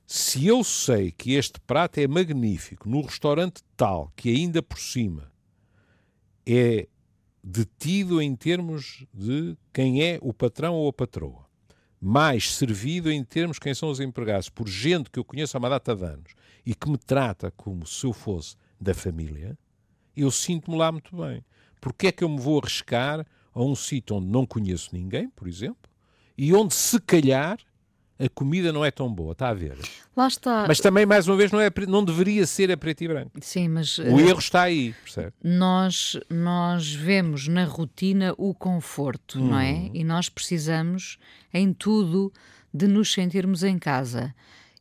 se 0.05 0.45
eu 0.45 0.63
sei 0.63 1.11
que 1.11 1.33
este 1.33 1.59
prato 1.61 1.99
é 1.99 2.07
magnífico 2.07 2.89
no 2.89 3.01
restaurante 3.01 3.63
tal, 3.75 4.11
que 4.15 4.29
ainda 4.29 4.61
por 4.61 4.79
cima 4.79 5.31
é 6.45 6.87
detido 7.43 8.21
em 8.21 8.35
termos 8.35 9.05
de 9.13 9.57
quem 9.71 10.03
é 10.03 10.19
o 10.21 10.33
patrão 10.33 10.75
ou 10.75 10.89
a 10.89 10.93
patroa, 10.93 11.45
mais 11.99 12.53
servido 12.53 13.11
em 13.11 13.23
termos 13.23 13.55
de 13.55 13.61
quem 13.61 13.73
são 13.73 13.89
os 13.89 13.99
empregados, 13.99 14.49
por 14.49 14.67
gente 14.67 15.09
que 15.09 15.17
eu 15.17 15.25
conheço 15.25 15.55
há 15.55 15.59
uma 15.59 15.69
data 15.69 15.95
de 15.95 16.03
anos 16.03 16.33
e 16.65 16.75
que 16.75 16.89
me 16.89 16.97
trata 16.97 17.51
como 17.51 17.85
se 17.87 18.05
eu 18.05 18.13
fosse 18.13 18.55
da 18.79 18.93
família, 18.93 19.57
eu 20.15 20.29
sinto-me 20.29 20.77
lá 20.77 20.91
muito 20.91 21.15
bem. 21.15 21.43
Porque 21.79 22.07
é 22.07 22.11
que 22.11 22.23
eu 22.23 22.29
me 22.29 22.39
vou 22.39 22.59
arriscar 22.59 23.25
a 23.53 23.61
um 23.61 23.75
sítio 23.75 24.17
onde 24.17 24.27
não 24.27 24.45
conheço 24.45 24.89
ninguém, 24.93 25.29
por 25.29 25.47
exemplo, 25.47 25.86
e 26.37 26.53
onde 26.53 26.73
se 26.73 26.99
calhar 26.99 27.57
a 28.19 28.27
comida 28.29 28.73
não 28.73 28.83
é 28.83 28.89
tão 28.89 29.13
boa, 29.13 29.33
está 29.33 29.49
a 29.49 29.53
ver? 29.53 29.77
Lá 30.15 30.27
está. 30.27 30.65
Mas 30.67 30.79
também, 30.79 31.05
mais 31.05 31.27
uma 31.27 31.37
vez, 31.37 31.51
não, 31.51 31.59
é, 31.59 31.69
não 31.87 32.03
deveria 32.03 32.45
ser 32.47 32.71
a 32.71 32.77
preto 32.77 33.03
e 33.03 33.07
branco. 33.07 33.31
Sim, 33.41 33.67
mas... 33.69 33.97
O 33.99 34.15
uh, 34.15 34.19
erro 34.19 34.39
está 34.39 34.63
aí, 34.63 34.93
percebe? 35.03 35.33
Nós, 35.43 36.19
nós 36.29 36.91
vemos 36.93 37.47
na 37.47 37.65
rotina 37.65 38.33
o 38.37 38.53
conforto, 38.55 39.39
hum. 39.39 39.49
não 39.49 39.59
é? 39.59 39.73
Uhum. 39.73 39.91
E 39.93 40.03
nós 40.03 40.29
precisamos, 40.29 41.19
em 41.53 41.71
tudo, 41.71 42.33
de 42.73 42.87
nos 42.87 43.13
sentirmos 43.13 43.63
em 43.63 43.77
casa. 43.77 44.33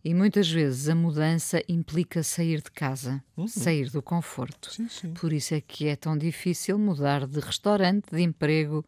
E 0.02 0.14
muitas 0.14 0.48
vezes 0.48 0.88
a 0.88 0.94
mudança 0.94 1.62
implica 1.68 2.22
sair 2.22 2.62
de 2.62 2.70
casa, 2.70 3.22
uhum. 3.36 3.48
sair 3.48 3.90
do 3.90 4.00
conforto. 4.00 4.72
Sim, 4.72 4.88
sim. 4.88 5.12
Por 5.12 5.32
isso 5.32 5.52
é 5.52 5.60
que 5.60 5.88
é 5.88 5.96
tão 5.96 6.16
difícil 6.16 6.78
mudar 6.78 7.26
de 7.26 7.40
restaurante, 7.40 8.06
de 8.12 8.22
emprego, 8.22 8.86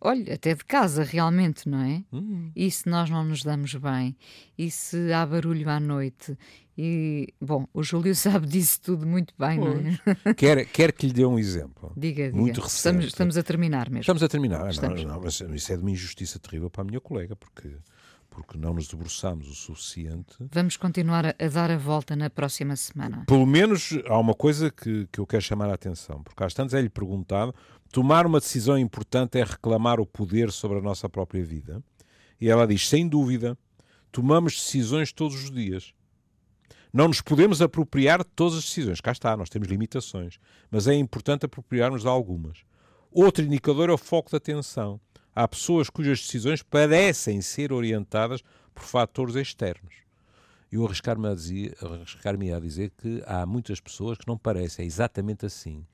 olha, 0.00 0.34
até 0.34 0.54
de 0.54 0.64
casa 0.64 1.02
realmente, 1.02 1.68
não 1.68 1.82
é? 1.82 2.04
Hum. 2.12 2.50
E 2.54 2.70
se 2.70 2.88
nós 2.88 3.10
não 3.10 3.24
nos 3.24 3.42
damos 3.42 3.74
bem? 3.74 4.16
E 4.56 4.70
se 4.70 5.12
há 5.12 5.24
barulho 5.24 5.68
à 5.68 5.80
noite? 5.80 6.36
E, 6.78 7.32
bom, 7.40 7.66
o 7.72 7.82
Júlio 7.82 8.14
sabe 8.16 8.46
disso 8.46 8.80
tudo 8.82 9.06
muito 9.06 9.32
bem, 9.38 9.58
pois. 9.58 9.82
não 9.82 9.90
é? 10.30 10.34
Quer, 10.34 10.66
quer 10.66 10.92
que 10.92 11.06
lhe 11.06 11.12
dê 11.12 11.24
um 11.24 11.38
exemplo? 11.38 11.92
Diga, 11.96 12.26
diga. 12.26 12.36
Muito 12.36 12.60
recente. 12.60 12.76
Estamos, 12.76 13.04
estamos 13.06 13.36
a 13.38 13.42
terminar 13.42 13.88
mesmo. 13.88 14.00
Estamos 14.00 14.22
a 14.22 14.28
terminar, 14.28 14.70
estamos. 14.70 15.02
Não, 15.02 15.14
não, 15.14 15.20
mas 15.22 15.40
isso 15.40 15.72
é 15.72 15.76
de 15.76 15.82
uma 15.82 15.90
injustiça 15.90 16.38
terrível 16.38 16.70
para 16.70 16.82
a 16.82 16.84
minha 16.84 17.00
colega, 17.00 17.34
porque 17.34 17.76
porque 18.36 18.58
não 18.58 18.74
nos 18.74 18.86
debruçamos 18.86 19.48
o 19.48 19.54
suficiente. 19.54 20.36
Vamos 20.52 20.76
continuar 20.76 21.24
a, 21.24 21.34
a, 21.38 21.48
dar 21.48 21.70
a 21.70 21.78
volta 21.78 22.14
na 22.14 22.28
próxima 22.28 22.76
semana. 22.76 23.24
Pelo 23.26 23.46
menos 23.46 23.98
há 24.06 24.18
uma 24.18 24.34
coisa 24.34 24.70
que, 24.70 25.08
que 25.10 25.18
eu 25.18 25.26
quero 25.26 25.42
chamar 25.42 25.70
a 25.70 25.74
atenção, 25.74 26.22
porque 26.22 26.44
às 26.44 26.52
tantas 26.52 26.74
é-lhe 26.74 26.90
perguntado 26.90 27.54
Tomar 27.92 28.26
uma 28.26 28.40
decisão 28.40 28.78
importante 28.78 29.38
é 29.38 29.44
reclamar 29.44 30.00
o 30.00 30.06
poder 30.06 30.50
sobre 30.50 30.78
a 30.78 30.82
nossa 30.82 31.08
própria 31.08 31.44
vida. 31.44 31.82
E 32.40 32.48
ela 32.48 32.66
diz: 32.66 32.88
sem 32.88 33.08
dúvida, 33.08 33.56
tomamos 34.12 34.54
decisões 34.54 35.12
todos 35.12 35.44
os 35.44 35.50
dias. 35.50 35.94
Não 36.92 37.08
nos 37.08 37.20
podemos 37.20 37.60
apropriar 37.60 38.20
de 38.20 38.30
todas 38.34 38.58
as 38.58 38.64
decisões. 38.64 39.00
Cá 39.00 39.12
está, 39.12 39.36
nós 39.36 39.50
temos 39.50 39.68
limitações. 39.68 40.38
Mas 40.70 40.86
é 40.86 40.94
importante 40.94 41.44
apropriarmos 41.44 42.02
de 42.02 42.08
algumas. 42.08 42.58
Outro 43.10 43.44
indicador 43.44 43.90
é 43.90 43.92
o 43.92 43.98
foco 43.98 44.30
de 44.30 44.36
atenção. 44.36 45.00
Há 45.34 45.46
pessoas 45.46 45.90
cujas 45.90 46.20
decisões 46.20 46.62
parecem 46.62 47.42
ser 47.42 47.72
orientadas 47.72 48.42
por 48.74 48.84
fatores 48.84 49.34
externos. 49.34 49.94
Eu 50.72 50.84
arriscar-me 50.86 51.28
a, 51.28 51.34
dizer, 51.34 51.76
arriscar 51.82 52.34
a 52.34 52.60
dizer 52.60 52.92
que 52.96 53.22
há 53.26 53.44
muitas 53.44 53.78
pessoas 53.80 54.18
que 54.18 54.26
não 54.26 54.36
parecem, 54.36 54.84
é 54.84 54.86
exatamente 54.86 55.46
assim 55.46 55.86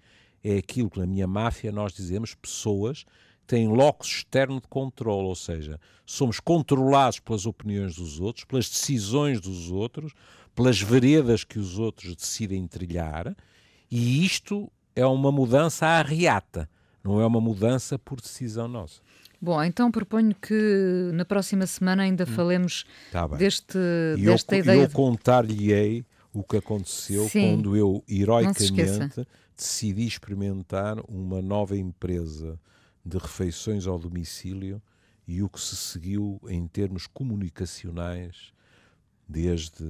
é 0.43 0.57
aquilo 0.57 0.91
que 0.91 0.99
na 0.99 1.07
minha 1.07 1.27
máfia 1.27 1.71
nós 1.71 1.93
dizemos 1.93 2.35
pessoas 2.35 3.05
têm 3.47 3.69
locus 3.69 4.09
externo 4.09 4.61
de 4.61 4.69
controle, 4.69 5.27
ou 5.27 5.35
seja, 5.35 5.79
somos 6.07 6.41
controlados 6.41 7.19
pelas 7.19 7.45
opiniões 7.45 7.97
dos 7.97 8.21
outros, 8.21 8.45
pelas 8.45 8.69
decisões 8.69 9.41
dos 9.41 9.71
outros, 9.71 10.13
pelas 10.55 10.81
veredas 10.81 11.45
que 11.45 11.59
os 11.59 11.79
outros 11.79 12.15
decidem 12.15 12.67
trilhar, 12.67 13.35
e 13.91 14.25
isto 14.25 14.71
é 14.95 15.05
uma 15.05 15.33
mudança 15.33 15.87
à 15.87 16.03
reata, 16.03 16.69
não 17.03 17.21
é 17.21 17.27
uma 17.27 17.41
mudança 17.41 17.99
por 17.99 18.21
decisão 18.21 18.69
nossa. 18.69 19.01
Bom, 19.41 19.61
então 19.63 19.91
proponho 19.91 20.35
que 20.35 21.11
na 21.13 21.25
próxima 21.25 21.67
semana 21.67 22.05
ainda 22.05 22.23
hum. 22.25 22.27
falemos 22.29 22.85
tá 23.11 23.27
deste, 23.27 23.77
desta 24.17 24.55
eu, 24.55 24.61
ideia. 24.61 24.83
Eu 24.83 24.91
contar-lhe-ei 24.91 26.05
o 26.33 26.43
que 26.43 26.57
aconteceu 26.57 27.29
Sim, 27.29 27.57
quando 27.57 27.77
eu, 27.77 28.05
heroicamente, 28.09 29.27
decidi 29.57 30.07
experimentar 30.07 30.99
uma 31.09 31.41
nova 31.41 31.77
empresa 31.77 32.59
de 33.05 33.19
refeições 33.19 33.87
ao 33.87 33.99
domicílio 33.99 34.81
e 35.27 35.43
o 35.43 35.49
que 35.49 35.61
se 35.61 35.77
seguiu 35.77 36.41
em 36.49 36.67
termos 36.67 37.07
comunicacionais, 37.07 38.53
desde 39.29 39.85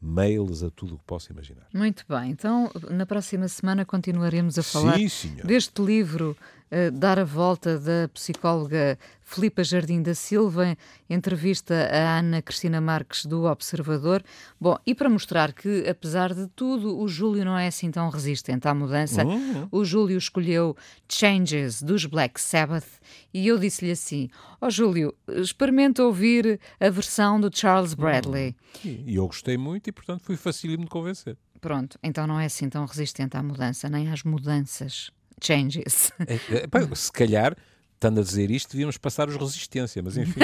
mails 0.00 0.62
a 0.62 0.70
tudo 0.70 0.96
o 0.96 0.98
que 0.98 1.04
possa 1.04 1.32
imaginar. 1.32 1.66
Muito 1.72 2.04
bem, 2.08 2.30
então 2.30 2.70
na 2.90 3.06
próxima 3.06 3.46
semana 3.46 3.84
continuaremos 3.84 4.58
a 4.58 4.62
falar 4.62 4.98
sim, 5.08 5.36
deste 5.44 5.80
livro 5.80 6.36
uh, 6.72 6.90
dar 6.90 7.18
a 7.18 7.24
volta 7.24 7.78
da 7.78 8.08
psicóloga 8.08 8.98
Filipa 9.22 9.62
Jardim 9.62 10.02
da 10.02 10.14
Silva, 10.14 10.76
entrevista 11.08 11.74
a 11.74 12.18
Ana 12.18 12.42
Cristina 12.42 12.80
Marques 12.80 13.24
do 13.24 13.44
Observador. 13.44 14.22
Bom, 14.60 14.76
e 14.86 14.94
para 14.94 15.08
mostrar 15.08 15.52
que, 15.52 15.88
apesar 15.88 16.34
de 16.34 16.46
tudo, 16.48 16.98
o 16.98 17.08
Júlio 17.08 17.44
não 17.44 17.56
é 17.56 17.66
assim 17.66 17.90
tão 17.90 18.10
resistente 18.10 18.66
à 18.68 18.74
mudança, 18.74 19.24
uhum. 19.24 19.68
o 19.70 19.84
Júlio 19.84 20.18
escolheu 20.18 20.76
Changes 21.08 21.82
dos 21.82 22.04
Black 22.04 22.40
Sabbath 22.40 23.00
e 23.32 23.46
eu 23.46 23.58
disse-lhe 23.58 23.92
assim: 23.92 24.28
Ó 24.60 24.66
oh, 24.66 24.70
Júlio, 24.70 25.14
experimenta 25.28 26.02
ouvir 26.02 26.60
a 26.78 26.90
versão 26.90 27.40
do 27.40 27.50
Charles 27.54 27.94
Bradley. 27.94 28.54
Uhum. 28.84 29.04
E 29.06 29.14
eu 29.16 29.26
gostei 29.26 29.56
muito 29.56 29.88
e, 29.88 29.92
portanto, 29.92 30.22
fui 30.22 30.36
facílimo 30.36 30.84
de 30.84 30.90
convencer. 30.90 31.36
Pronto, 31.60 31.98
então 32.02 32.26
não 32.26 32.40
é 32.40 32.46
assim 32.46 32.68
tão 32.68 32.84
resistente 32.84 33.36
à 33.36 33.42
mudança, 33.42 33.88
nem 33.88 34.10
às 34.10 34.24
mudanças. 34.24 35.10
Changes. 35.42 36.12
É, 36.26 36.34
é, 36.34 36.94
se 36.94 37.12
calhar 37.12 37.56
estando 37.94 38.20
a 38.20 38.22
dizer 38.22 38.50
isto, 38.50 38.72
devíamos 38.72 38.98
passar 38.98 39.28
os 39.28 39.36
resistência, 39.36 40.02
mas 40.02 40.16
enfim. 40.16 40.40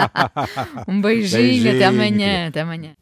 um 0.88 1.00
beijinho, 1.00 1.42
beijinho, 1.42 1.74
até 1.74 1.84
amanhã. 1.84 2.48
Até 2.48 2.60
amanhã. 2.62 2.96